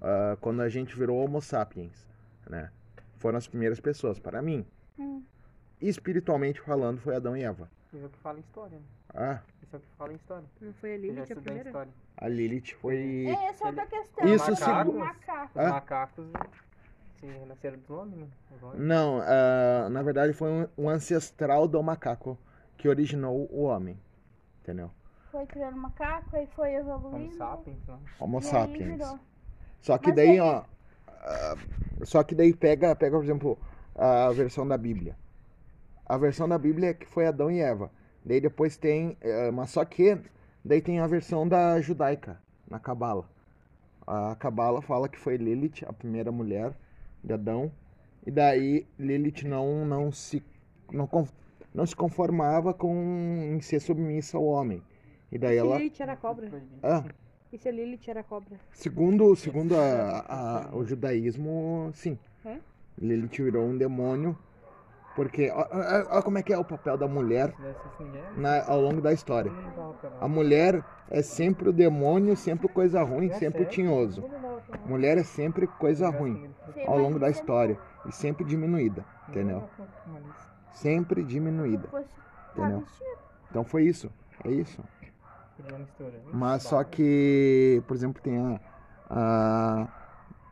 ah, 0.00 0.36
quando 0.40 0.62
a 0.62 0.68
gente 0.68 0.96
virou 0.96 1.18
Homo 1.24 1.40
sapiens, 1.40 2.08
né? 2.48 2.70
Foram 3.24 3.38
as 3.38 3.48
primeiras 3.48 3.80
pessoas, 3.80 4.18
para 4.18 4.42
mim. 4.42 4.66
Hum. 4.98 5.22
Espiritualmente 5.80 6.60
falando, 6.60 7.00
foi 7.00 7.16
Adão 7.16 7.34
e 7.34 7.42
Eva. 7.42 7.70
Isso 7.90 8.02
é 8.02 8.06
o 8.06 8.10
que 8.10 8.18
fala 8.18 8.36
em 8.36 8.42
história, 8.42 8.76
né? 8.78 8.84
Ah, 9.14 9.40
Isso 9.62 9.74
é 9.76 9.78
o 9.78 9.80
que 9.80 9.86
fala 9.96 10.12
em 10.12 10.16
história. 10.16 10.44
Não 10.60 10.72
foi 10.74 10.92
a 10.94 10.98
Lilith 10.98 11.32
a 11.32 11.36
primeira? 11.40 11.68
história. 11.70 11.92
a 12.18 12.28
Lilith 12.28 12.74
foi. 12.82 13.24
É, 13.26 13.46
essa 13.46 13.64
é 13.64 13.66
outra 13.68 13.86
questão. 13.86 14.28
Isso, 14.28 14.52
o 14.52 14.56
segundo- 14.56 14.98
macaco. 14.98 15.58
Os 15.58 15.64
Ah. 15.64 15.70
macacos 15.70 16.26
se 17.18 17.26
renasceram 17.26 17.78
dos 17.78 17.88
homens, 17.90 18.18
né? 18.20 18.28
Homens. 18.60 18.80
Não, 18.80 19.20
ah, 19.22 19.88
na 19.88 20.02
verdade 20.02 20.34
foi 20.34 20.50
um, 20.50 20.68
um 20.76 20.90
ancestral 20.90 21.66
do 21.66 21.82
macaco 21.82 22.36
que 22.76 22.90
originou 22.90 23.48
o 23.50 23.62
homem. 23.62 23.98
Entendeu? 24.62 24.90
Foi 25.32 25.46
criando 25.46 25.78
macaco, 25.78 26.36
aí 26.36 26.46
foi 26.48 26.78
Homo 26.78 26.90
evoluindo. 26.98 27.34
sapiens, 27.36 27.78
né? 27.86 27.98
Homo 28.20 28.38
e 28.38 28.42
sapiens. 28.42 29.02
Só 29.80 29.96
que 29.96 30.08
Mas 30.08 30.16
daí, 30.16 30.28
aí- 30.32 30.40
ó. 30.40 30.64
Ah, 31.24 31.56
só 32.02 32.22
que 32.22 32.34
daí 32.34 32.52
pega, 32.54 32.94
pega, 32.94 33.16
por 33.16 33.24
exemplo, 33.24 33.58
a 33.94 34.30
versão 34.32 34.66
da 34.66 34.76
Bíblia. 34.76 35.16
A 36.06 36.18
versão 36.18 36.48
da 36.48 36.58
Bíblia 36.58 36.90
é 36.90 36.94
que 36.94 37.06
foi 37.06 37.26
Adão 37.26 37.50
e 37.50 37.60
Eva. 37.60 37.90
Daí 38.24 38.40
depois 38.40 38.76
tem. 38.76 39.16
eh, 39.20 39.50
mas 39.50 39.70
só 39.70 39.84
que 39.84 40.18
daí 40.64 40.80
tem 40.82 41.00
a 41.00 41.06
versão 41.06 41.46
da 41.48 41.80
judaica, 41.80 42.40
na 42.68 42.78
Cabala. 42.78 43.28
A 44.06 44.36
Cabala 44.36 44.82
fala 44.82 45.08
que 45.08 45.18
foi 45.18 45.36
Lilith, 45.36 45.84
a 45.86 45.92
primeira 45.92 46.30
mulher 46.30 46.74
de 47.22 47.32
Adão. 47.32 47.72
E 48.26 48.30
daí 48.30 48.86
Lilith 48.98 49.44
não, 49.44 49.86
não, 49.86 50.12
se, 50.12 50.42
não, 50.92 51.08
não 51.74 51.86
se 51.86 51.96
conformava 51.96 52.74
com 52.74 52.94
em 53.54 53.60
ser 53.60 53.80
submissa 53.80 54.36
ao 54.36 54.44
homem. 54.44 54.82
E 55.32 55.38
daí 55.38 55.56
ela. 55.56 55.78
Lilith 55.78 56.00
era 56.02 56.16
cobra? 56.16 56.50
Ah, 56.82 57.04
E 57.54 57.58
se 57.58 57.68
a 57.68 57.72
Lilith 57.72 58.08
era 58.10 58.24
cobra? 58.24 58.56
Segundo, 58.72 59.36
segundo 59.36 59.76
a- 59.76 60.24
a- 60.28 60.76
o 60.76 60.84
judaísmo, 60.84 61.88
sim. 61.94 62.18
É? 62.44 62.58
Lilith 62.98 63.40
virou 63.44 63.64
um 63.64 63.78
demônio. 63.78 64.36
Porque, 65.14 65.48
olha 65.52 66.20
como 66.22 66.36
é 66.36 66.42
que 66.42 66.52
é 66.52 66.58
o 66.58 66.64
papel 66.64 66.96
da 66.98 67.06
mulher 67.06 67.54
assim, 67.86 68.10
na- 68.36 68.64
ao 68.66 68.80
longo 68.80 69.00
da 69.00 69.12
história. 69.12 69.52
A 70.20 70.26
mulher 70.26 70.82
é 71.08 71.22
sempre 71.22 71.68
o 71.68 71.72
demônio, 71.72 72.36
sempre 72.36 72.66
coisa 72.66 73.00
ruim, 73.04 73.28
É 73.30 73.34
sempre 73.34 73.62
o 73.62 73.66
tinhoso. 73.66 74.24
Mulher 74.84 75.16
é 75.18 75.22
sempre 75.22 75.68
coisa 75.68 76.08
Assim, 76.08 76.18
ruim 76.18 76.50
Você 76.66 76.82
ao 76.88 76.98
longo 76.98 77.20
da 77.20 77.30
história. 77.30 77.78
E 78.04 78.10
sempre 78.10 78.44
diminuída, 78.44 79.06
entendeu? 79.28 79.62
Sempre 80.72 81.20
se 81.22 81.28
diminuída. 81.28 81.88
Entendeu? 82.52 82.82
Então 83.48 83.62
foi 83.62 83.84
isso. 83.84 84.10
É 84.44 84.50
isso. 84.50 84.82
Mas 86.32 86.62
só 86.64 86.82
que, 86.84 87.82
por 87.86 87.94
exemplo, 87.96 88.22
tem 88.22 88.38
a. 88.38 88.60
a- 89.10 89.88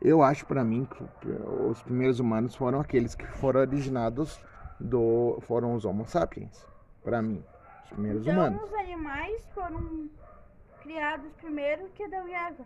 eu 0.01 0.21
acho 0.21 0.45
pra 0.45 0.63
mim 0.63 0.85
que 0.85 1.29
os 1.69 1.81
primeiros 1.81 2.19
humanos 2.19 2.55
foram 2.55 2.79
aqueles 2.81 3.15
que 3.15 3.25
foram 3.25 3.61
originados 3.61 4.39
do. 4.79 5.37
foram 5.41 5.73
os 5.75 5.85
Homo 5.85 6.05
sapiens. 6.05 6.65
Pra 7.03 7.21
mim. 7.21 7.43
Os 7.85 7.89
primeiros 7.91 8.21
Então, 8.21 8.33
humanos. 8.33 8.63
os 8.63 8.73
animais 8.73 9.45
foram 9.53 10.09
criados 10.81 11.31
primeiro 11.33 11.87
que 11.95 12.03
Adão 12.03 12.27
e 12.27 12.33
Eva. 12.33 12.65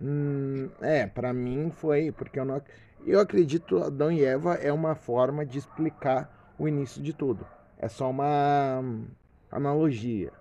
Hum, 0.00 0.70
é, 0.80 1.06
pra 1.06 1.32
mim 1.32 1.70
foi. 1.70 2.12
Porque 2.12 2.38
eu 2.38 2.44
não. 2.44 2.62
Eu 3.06 3.20
acredito 3.20 3.82
Adão 3.82 4.10
e 4.10 4.24
Eva 4.24 4.54
é 4.54 4.72
uma 4.72 4.94
forma 4.94 5.44
de 5.46 5.58
explicar 5.58 6.54
o 6.58 6.66
início 6.66 7.02
de 7.02 7.12
tudo. 7.12 7.46
É 7.78 7.88
só 7.88 8.10
uma 8.10 8.80
hum, 8.82 9.06
analogia. 9.50 10.32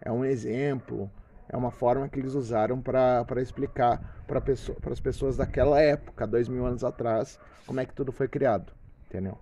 É 0.00 0.10
um 0.12 0.24
exemplo. 0.24 1.10
É 1.48 1.56
uma 1.56 1.70
forma 1.70 2.08
que 2.08 2.18
eles 2.18 2.34
usaram 2.34 2.80
para 2.82 3.24
explicar 3.40 4.00
para 4.26 4.40
pessoa, 4.40 4.76
as 4.90 5.00
pessoas 5.00 5.36
daquela 5.36 5.80
época, 5.80 6.26
dois 6.26 6.48
mil 6.48 6.66
anos 6.66 6.82
atrás, 6.82 7.38
como 7.66 7.80
é 7.80 7.86
que 7.86 7.94
tudo 7.94 8.10
foi 8.12 8.26
criado. 8.28 8.72
Entendeu? 9.08 9.38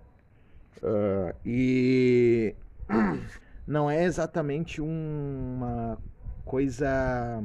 Ah, 0.83 1.33
e 1.45 2.55
não 3.65 3.89
é 3.89 4.03
exatamente 4.03 4.81
uma 4.81 5.97
coisa 6.45 7.41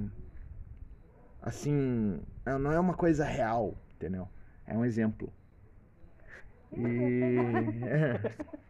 assim, 1.40 2.20
é- 2.44 2.58
não 2.58 2.72
é 2.72 2.78
uma 2.80 2.94
coisa 2.94 3.24
real, 3.24 3.74
entendeu? 3.96 4.28
É 4.66 4.76
um 4.76 4.84
exemplo. 4.84 5.32
E 6.72 6.82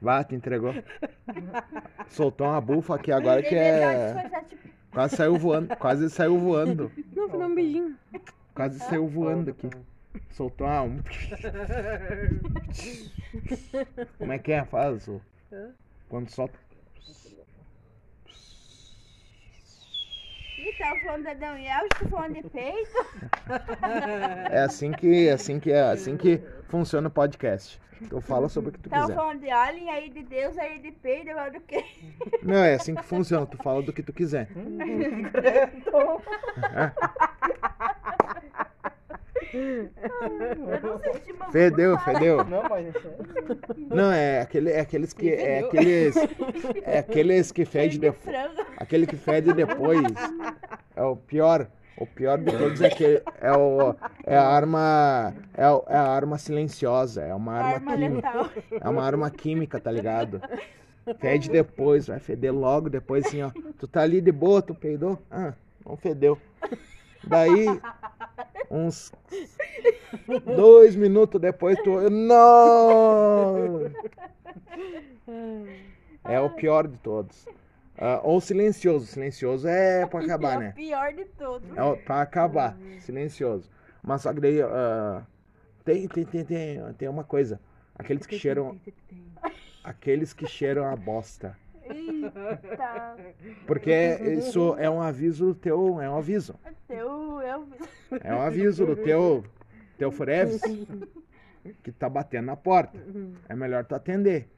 Vá, 0.00 0.24
te 0.24 0.34
entregou. 0.34 0.74
Soltou 2.08 2.46
uma 2.46 2.60
bufa 2.60 2.94
aqui 2.94 3.12
agora 3.12 3.42
que 3.42 3.54
é 3.54 4.14
tipo, 4.48 4.68
quase 4.90 5.16
saiu 5.16 5.36
voando, 5.36 5.76
quase 5.76 6.10
saiu 6.10 6.38
voando, 6.38 6.90
Não, 7.14 7.28
foi 7.28 7.44
um 7.44 7.54
beijinho. 7.54 7.96
quase 8.54 8.78
saiu 8.78 9.06
voando 9.06 9.50
aqui. 9.50 9.68
Soltou 10.30 10.66
uma 10.66 10.82
um... 10.82 10.98
Como 14.18 14.32
é 14.32 14.38
que 14.38 14.52
é? 14.52 14.64
Faz 14.64 15.06
o 15.06 15.20
quando 16.08 16.28
solta 16.28 16.58
Tava 20.78 21.00
falando 21.00 21.22
de 21.22 21.28
Adão 21.28 21.58
e 21.58 21.66
Eva, 21.66 21.86
estou 21.92 22.08
falando 22.08 22.34
de 22.34 22.42
peito. 22.48 22.90
É 24.50 24.60
assim 24.60 24.92
que, 24.92 25.28
é 25.28 25.32
assim 25.32 25.58
que 25.60 25.72
é, 25.72 25.80
assim 25.82 26.16
que 26.16 26.40
funciona 26.68 27.08
o 27.08 27.10
podcast. 27.10 27.80
Tu 28.08 28.18
fala 28.22 28.48
sobre 28.48 28.70
o 28.70 28.72
que 28.72 28.78
tu 28.78 28.88
Tava 28.88 29.02
quiser. 29.02 29.14
falando 29.14 29.40
de 29.40 29.50
alien, 29.50 29.90
aí 29.90 30.08
de 30.08 30.22
Deus, 30.22 30.56
aí 30.56 30.78
de 30.78 30.90
peito, 30.90 31.30
agora 31.30 31.50
do 31.50 31.60
quê? 31.60 31.84
Não, 32.42 32.56
é 32.64 32.74
assim 32.74 32.94
que 32.94 33.02
funciona. 33.04 33.44
Tu 33.46 33.58
fala 33.58 33.82
do 33.82 33.92
que 33.92 34.02
tu 34.02 34.10
quiser. 34.12 34.48
Eu 39.52 40.80
não 40.82 40.98
sei 41.00 41.20
Fedeu, 41.52 41.98
fedeu. 41.98 42.44
Não, 42.44 42.62
mas 42.68 42.86
é. 42.86 43.00
Não, 43.94 44.12
é 44.12 44.40
aquele, 44.40 44.70
é 44.70 44.80
aqueles 44.80 45.12
que, 45.12 45.28
é 45.30 45.60
aqueles, 45.60 46.16
é 46.84 46.98
aqueles 46.98 47.50
que 47.52 47.64
fede 47.64 47.98
depois. 47.98 48.36
Aquele 48.76 49.06
que 49.06 49.16
fede 49.16 49.52
depois. 49.52 50.00
É 50.94 51.02
o 51.02 51.16
pior. 51.16 51.66
O 51.96 52.06
pior 52.06 52.38
de 52.38 52.56
todos 52.56 52.80
é 52.80 52.88
que 52.88 53.22
é, 53.42 53.52
o, 53.52 53.94
é 54.24 54.36
a 54.36 54.46
arma. 54.46 55.34
É, 55.54 55.68
o- 55.68 55.84
é 55.86 55.96
a 55.96 56.02
arma 56.08 56.38
silenciosa. 56.38 57.22
É 57.22 57.34
uma 57.34 57.52
arma, 57.54 57.90
Arma 57.92 57.96
química. 57.96 58.28
letal. 58.32 58.50
É 58.80 58.88
uma 58.88 59.04
arma 59.04 59.30
química, 59.30 59.78
tá 59.80 59.90
ligado? 59.90 60.40
Fede 61.18 61.50
depois, 61.50 62.06
vai 62.06 62.18
feder 62.18 62.54
logo 62.54 62.88
depois, 62.88 63.26
assim, 63.26 63.42
ó. 63.42 63.50
Tu 63.78 63.86
tá 63.88 64.00
ali 64.02 64.20
de 64.20 64.32
boa, 64.32 64.62
tu 64.62 64.74
peidou? 64.74 65.18
Ah, 65.30 65.52
não 65.84 65.96
fedeu. 65.96 66.38
Daí, 67.22 67.66
uns 68.70 69.12
dois 70.56 70.94
minutos 70.94 71.40
depois, 71.40 71.76
tu. 71.82 72.08
Não! 72.08 73.90
É 76.24 76.40
o 76.40 76.50
pior 76.50 76.86
de 76.86 76.96
todos. 76.98 77.46
Ah, 77.98 78.20
ou 78.22 78.40
silencioso. 78.40 79.06
Silencioso 79.06 79.66
é 79.66 80.06
pra 80.06 80.20
acabar, 80.20 80.54
é 80.54 80.58
né? 80.58 80.70
o 80.70 80.74
pior 80.74 81.12
de 81.12 81.24
todos. 81.24 81.68
É 81.76 81.96
pra 81.96 82.22
acabar, 82.22 82.76
silencioso. 83.00 83.68
Mas 84.02 84.22
só 84.22 84.32
que 84.32 84.40
daí, 84.40 84.62
ah, 84.62 85.22
tem, 85.84 86.06
tem, 86.08 86.24
tem, 86.24 86.44
tem, 86.44 86.92
tem 86.94 87.08
uma 87.08 87.24
coisa. 87.24 87.60
Aqueles 87.98 88.26
que 88.26 88.38
cheiram, 88.38 88.80
aqueles 89.84 90.32
que 90.32 90.46
cheiram 90.46 90.86
a 90.86 90.96
bosta. 90.96 91.56
Eita. 91.90 93.16
Porque 93.66 94.18
isso 94.38 94.74
é 94.78 94.88
um 94.88 95.00
aviso 95.00 95.54
teu, 95.54 96.00
é 96.00 96.08
um 96.08 96.16
aviso. 96.16 96.54
Teu, 96.86 97.40
eu... 97.42 97.68
É 98.22 98.34
um 98.34 98.40
aviso 98.40 98.86
do 98.86 98.96
teu, 98.96 99.44
teu 99.98 100.10
Fureves. 100.10 100.60
que 101.82 101.92
tá 101.92 102.08
batendo 102.08 102.46
na 102.46 102.56
porta. 102.56 102.98
É 103.48 103.54
melhor 103.54 103.84
tu 103.84 103.94
atender. 103.94 104.48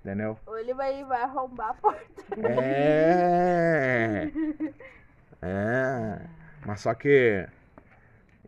Entendeu? 0.00 0.38
Ou 0.46 0.58
ele 0.58 0.72
vai, 0.72 1.04
vai 1.04 1.22
arrombar 1.22 1.70
a 1.70 1.74
porta. 1.74 2.22
É. 2.60 4.30
É. 5.42 6.20
Mas 6.64 6.80
só 6.80 6.94
que 6.94 7.46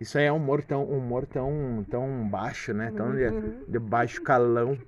isso 0.00 0.16
aí 0.16 0.24
é 0.24 0.32
um 0.32 0.36
humor 0.36 0.62
tão, 0.62 0.84
um 0.84 0.98
humor 0.98 1.26
tão, 1.26 1.84
tão 1.90 2.28
baixo, 2.28 2.72
né? 2.72 2.92
Tão 2.96 3.12
de, 3.12 3.30
de 3.66 3.78
baixo 3.78 4.22
calão. 4.22 4.78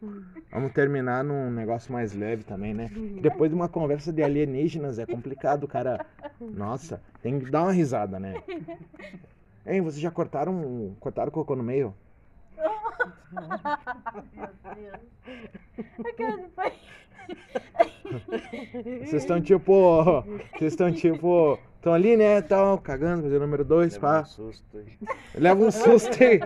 Vamos 0.53 0.73
terminar 0.73 1.25
num 1.25 1.51
negócio 1.51 1.93
mais 1.93 2.13
leve 2.13 2.45
também, 2.45 2.73
né? 2.73 2.91
Depois 3.21 3.51
de 3.51 3.57
uma 3.57 3.69
conversa 3.69 4.13
de 4.13 4.23
alienígenas 4.23 4.99
é 4.99 5.07
complicado, 5.07 5.67
cara. 5.67 6.05
Nossa, 6.41 7.03
tem 7.23 7.41
que 7.41 7.51
dar 7.51 7.63
uma 7.63 7.73
risada, 7.73 8.19
né? 8.19 8.43
Hein, 9.67 9.83
vocês 9.83 10.01
já 10.01 10.11
cortaram, 10.11 10.97
cortaram 10.99 11.29
o 11.29 11.33
cocô 11.33 11.55
no 11.55 11.63
meio? 11.63 11.95
Pai. 16.57 16.73
Vocês 19.05 19.23
estão 19.23 19.41
tipo. 19.41 20.23
Vocês 20.57 20.73
estão 20.73 20.91
tipo. 20.91 21.59
Estão 21.81 21.95
ali, 21.95 22.15
né? 22.15 22.41
Estão 22.41 22.77
cagando, 22.77 23.23
fazer 23.23 23.39
o 23.39 23.41
número 23.41 23.65
dois, 23.65 23.95
Levou 23.95 24.11
pá. 24.11 24.21
um 24.21 24.25
susto. 24.27 24.79
hein? 24.79 24.99
Leva 25.35 25.65
um 25.65 25.71
susto 25.71 26.23
e, 26.23 26.39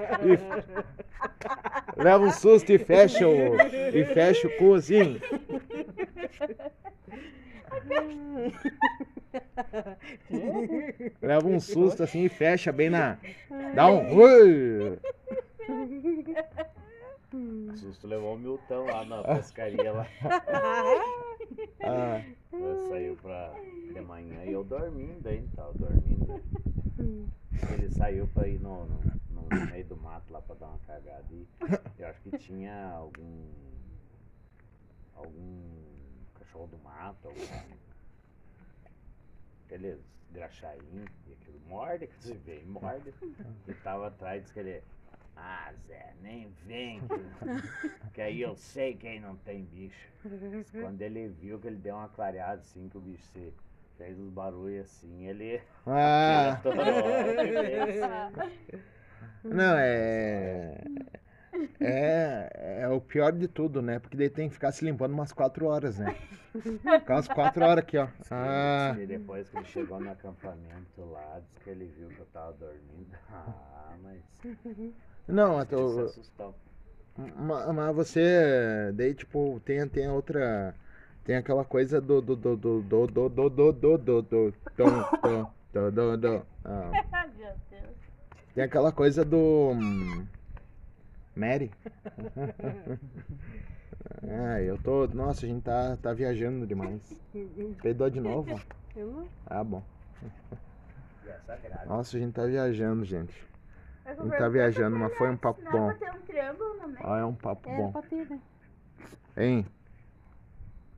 leva 1.96 2.24
um 2.24 2.30
susto 2.30 2.70
e 2.72 2.78
fecha 2.78 3.26
o 3.26 3.56
e 3.92 4.04
fecha 4.04 4.46
o 4.46 4.56
cu 4.56 4.74
assim. 4.74 5.20
Leva 11.20 11.46
um 11.46 11.60
susto 11.60 12.02
assim 12.02 12.24
e 12.24 12.28
fecha 12.28 12.70
bem 12.72 12.90
na 12.90 13.18
dá 13.74 13.86
um 13.86 14.14
ui. 14.16 14.98
Susto 17.74 18.06
levou 18.06 18.34
o 18.34 18.38
Milton 18.38 18.84
lá 18.84 19.04
na 19.04 19.22
pescaria 19.34 19.92
lá. 19.92 20.06
Ah, 21.82 22.20
saiu 22.88 23.16
pra 23.20 23.52
manhã 24.04 24.44
e 24.44 24.52
eu 24.52 24.62
dormindo 24.64 25.26
ainda, 25.26 25.48
tava 25.56 25.72
dormindo. 25.74 26.42
Ele 27.72 27.90
saiu 27.90 28.28
pra 28.28 28.46
ir 28.46 28.60
no, 28.60 28.86
no, 28.86 29.00
no 29.30 29.66
meio 29.70 29.84
do 29.86 29.96
mato 29.96 30.32
lá 30.32 30.40
pra 30.40 30.54
dar 30.54 30.66
uma 30.66 30.78
cagada 30.80 31.26
e 31.30 31.46
eu 31.98 32.08
acho 32.08 32.20
que 32.20 32.38
tinha 32.38 32.90
algum. 32.90 33.48
algum 35.14 35.62
cachorro 36.38 36.66
do 36.68 36.78
mato, 36.78 37.28
algum. 37.28 37.40
aqueles 39.64 39.98
graxainhos, 40.30 41.08
e 41.26 41.32
aquilo 41.32 41.60
morde, 41.68 42.06
que 42.06 42.14
você 42.16 42.34
vê, 42.34 42.62
morde. 42.66 43.14
E 43.68 43.74
tava 43.74 44.08
atrás, 44.08 44.42
disse 44.42 44.52
que 44.52 44.60
ele. 44.60 44.82
Ah, 45.36 45.72
Zé, 45.86 46.14
nem 46.22 46.48
vem, 46.64 47.00
que, 47.00 47.08
que 48.14 48.20
aí 48.20 48.40
eu 48.40 48.54
sei 48.54 48.94
quem 48.94 49.20
não 49.20 49.36
tem 49.36 49.64
bicho. 49.64 50.08
Quando 50.80 51.02
ele 51.02 51.28
viu 51.28 51.58
que 51.58 51.66
ele 51.66 51.76
deu 51.76 51.96
uma 51.96 52.08
clareada 52.08 52.60
assim, 52.60 52.88
que 52.88 52.96
o 52.96 53.00
bicho 53.00 53.24
se 53.32 53.52
fez 53.96 54.18
os 54.18 54.30
barulhos 54.30 54.86
assim, 54.86 55.26
ele. 55.26 55.60
ah, 55.86 56.60
não 59.44 59.76
é 59.78 60.84
é 61.80 62.80
é 62.82 62.88
o 62.88 63.00
pior 63.00 63.32
de 63.32 63.48
tudo, 63.48 63.82
né? 63.82 63.98
Porque 63.98 64.16
daí 64.16 64.30
tem 64.30 64.48
que 64.48 64.54
ficar 64.54 64.72
se 64.72 64.84
limpando 64.84 65.12
umas 65.12 65.32
quatro 65.32 65.66
horas, 65.66 65.98
né? 65.98 66.14
Ficar 67.00 67.14
umas 67.16 67.28
quatro 67.28 67.64
horas 67.64 67.84
aqui, 67.84 67.98
ó. 67.98 68.08
Ah, 68.30 68.96
E 68.98 69.06
depois 69.06 69.48
que 69.48 69.56
ele 69.56 69.64
chegou 69.66 70.00
no 70.00 70.10
acampamento 70.10 71.04
lá, 71.10 71.40
disse 71.40 71.60
que 71.60 71.70
ele 71.70 71.86
viu 71.86 72.08
que 72.10 72.20
eu 72.20 72.26
tava 72.26 72.52
dormindo. 72.54 73.16
Ah, 73.32 73.96
mas. 74.02 74.20
não, 75.28 75.60
ele 75.60 75.68
se 75.68 75.74
eu, 75.74 76.00
assustou. 76.00 76.54
Ma- 77.16 77.72
Mas 77.72 77.94
você, 77.94 78.92
daí 78.94 79.14
tipo, 79.14 79.60
tem, 79.64 79.86
tem 79.88 80.08
outra, 80.08 80.74
tem 81.24 81.36
aquela 81.36 81.64
coisa 81.64 82.00
do 82.00 82.20
do 82.20 82.36
do 82.36 82.56
do 82.56 82.80
do 82.82 83.08
do 83.08 83.28
do 83.28 83.38
do 83.38 83.72
do 83.72 83.98
do 83.98 83.98
do 83.98 84.22
do 84.22 84.52
do 85.72 85.90
do 85.90 86.16
do 86.16 86.46
ah, 86.64 86.90
tem 88.54 88.64
aquela 88.64 88.92
coisa 88.92 89.24
do 89.24 89.72
hum, 89.72 90.26
Mary. 91.34 91.70
Ah, 94.22 94.60
eu 94.60 94.76
tô, 94.78 95.06
nossa, 95.08 95.46
a 95.46 95.48
gente 95.48 95.62
tá 95.62 95.96
tá 95.96 96.12
viajando 96.12 96.66
demais. 96.66 97.16
Peidou 97.82 98.10
de 98.10 98.20
novo? 98.20 98.60
Eu 98.94 99.10
não. 99.10 99.28
Ah, 99.46 99.64
bom. 99.64 99.82
E. 100.22 101.86
Nossa, 101.86 102.16
a 102.16 102.20
gente 102.20 102.32
tá 102.32 102.46
viajando, 102.46 103.04
gente. 103.04 103.34
A 104.04 104.14
gente 104.14 104.36
tá 104.36 104.48
viajando, 104.48 104.96
mas 104.96 105.16
foi 105.16 105.30
um 105.30 105.36
papo 105.36 105.62
bom. 105.70 105.90
um. 105.90 106.94
Ah, 107.00 107.18
é 107.18 107.24
um 107.24 107.34
papo 107.34 107.68
É, 107.68 107.76
bom. 107.76 107.92
né? 108.12 108.40
Hein? 109.36 109.66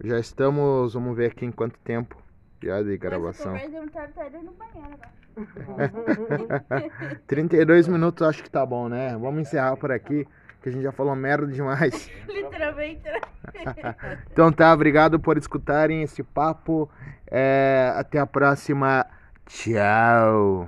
Já 0.03 0.19
estamos, 0.19 0.95
vamos 0.95 1.17
ver 1.17 1.31
aqui 1.31 1.45
em 1.45 1.53
quanto 1.53 1.79
tempo 1.79 2.17
já 2.63 2.83
de 2.83 2.97
gravação. 2.97 3.53
Mas 3.53 3.73
eu 3.73 3.83
até 3.83 4.39
no 4.39 4.53
banheiro 4.53 4.95
agora. 4.95 5.17
32 7.27 7.89
minutos 7.89 8.27
acho 8.27 8.43
que 8.43 8.51
tá 8.51 8.65
bom, 8.65 8.89
né? 8.89 9.17
Vamos 9.19 9.41
encerrar 9.41 9.77
por 9.77 9.93
aqui, 9.93 10.27
que 10.63 10.69
a 10.69 10.73
gente 10.73 10.83
já 10.83 10.93
falou 10.93 11.15
merda 11.15 11.47
demais. 11.47 12.11
Literalmente. 12.29 13.05
né? 13.05 13.21
Então 14.33 14.53
tá, 14.53 14.73
obrigado 14.73 15.19
por 15.21 15.39
escutarem 15.39 16.03
esse 16.03 16.23
papo. 16.23 16.91
É, 17.31 17.93
até 17.97 18.19
a 18.19 18.27
próxima. 18.27 19.07
Tchau. 19.47 20.65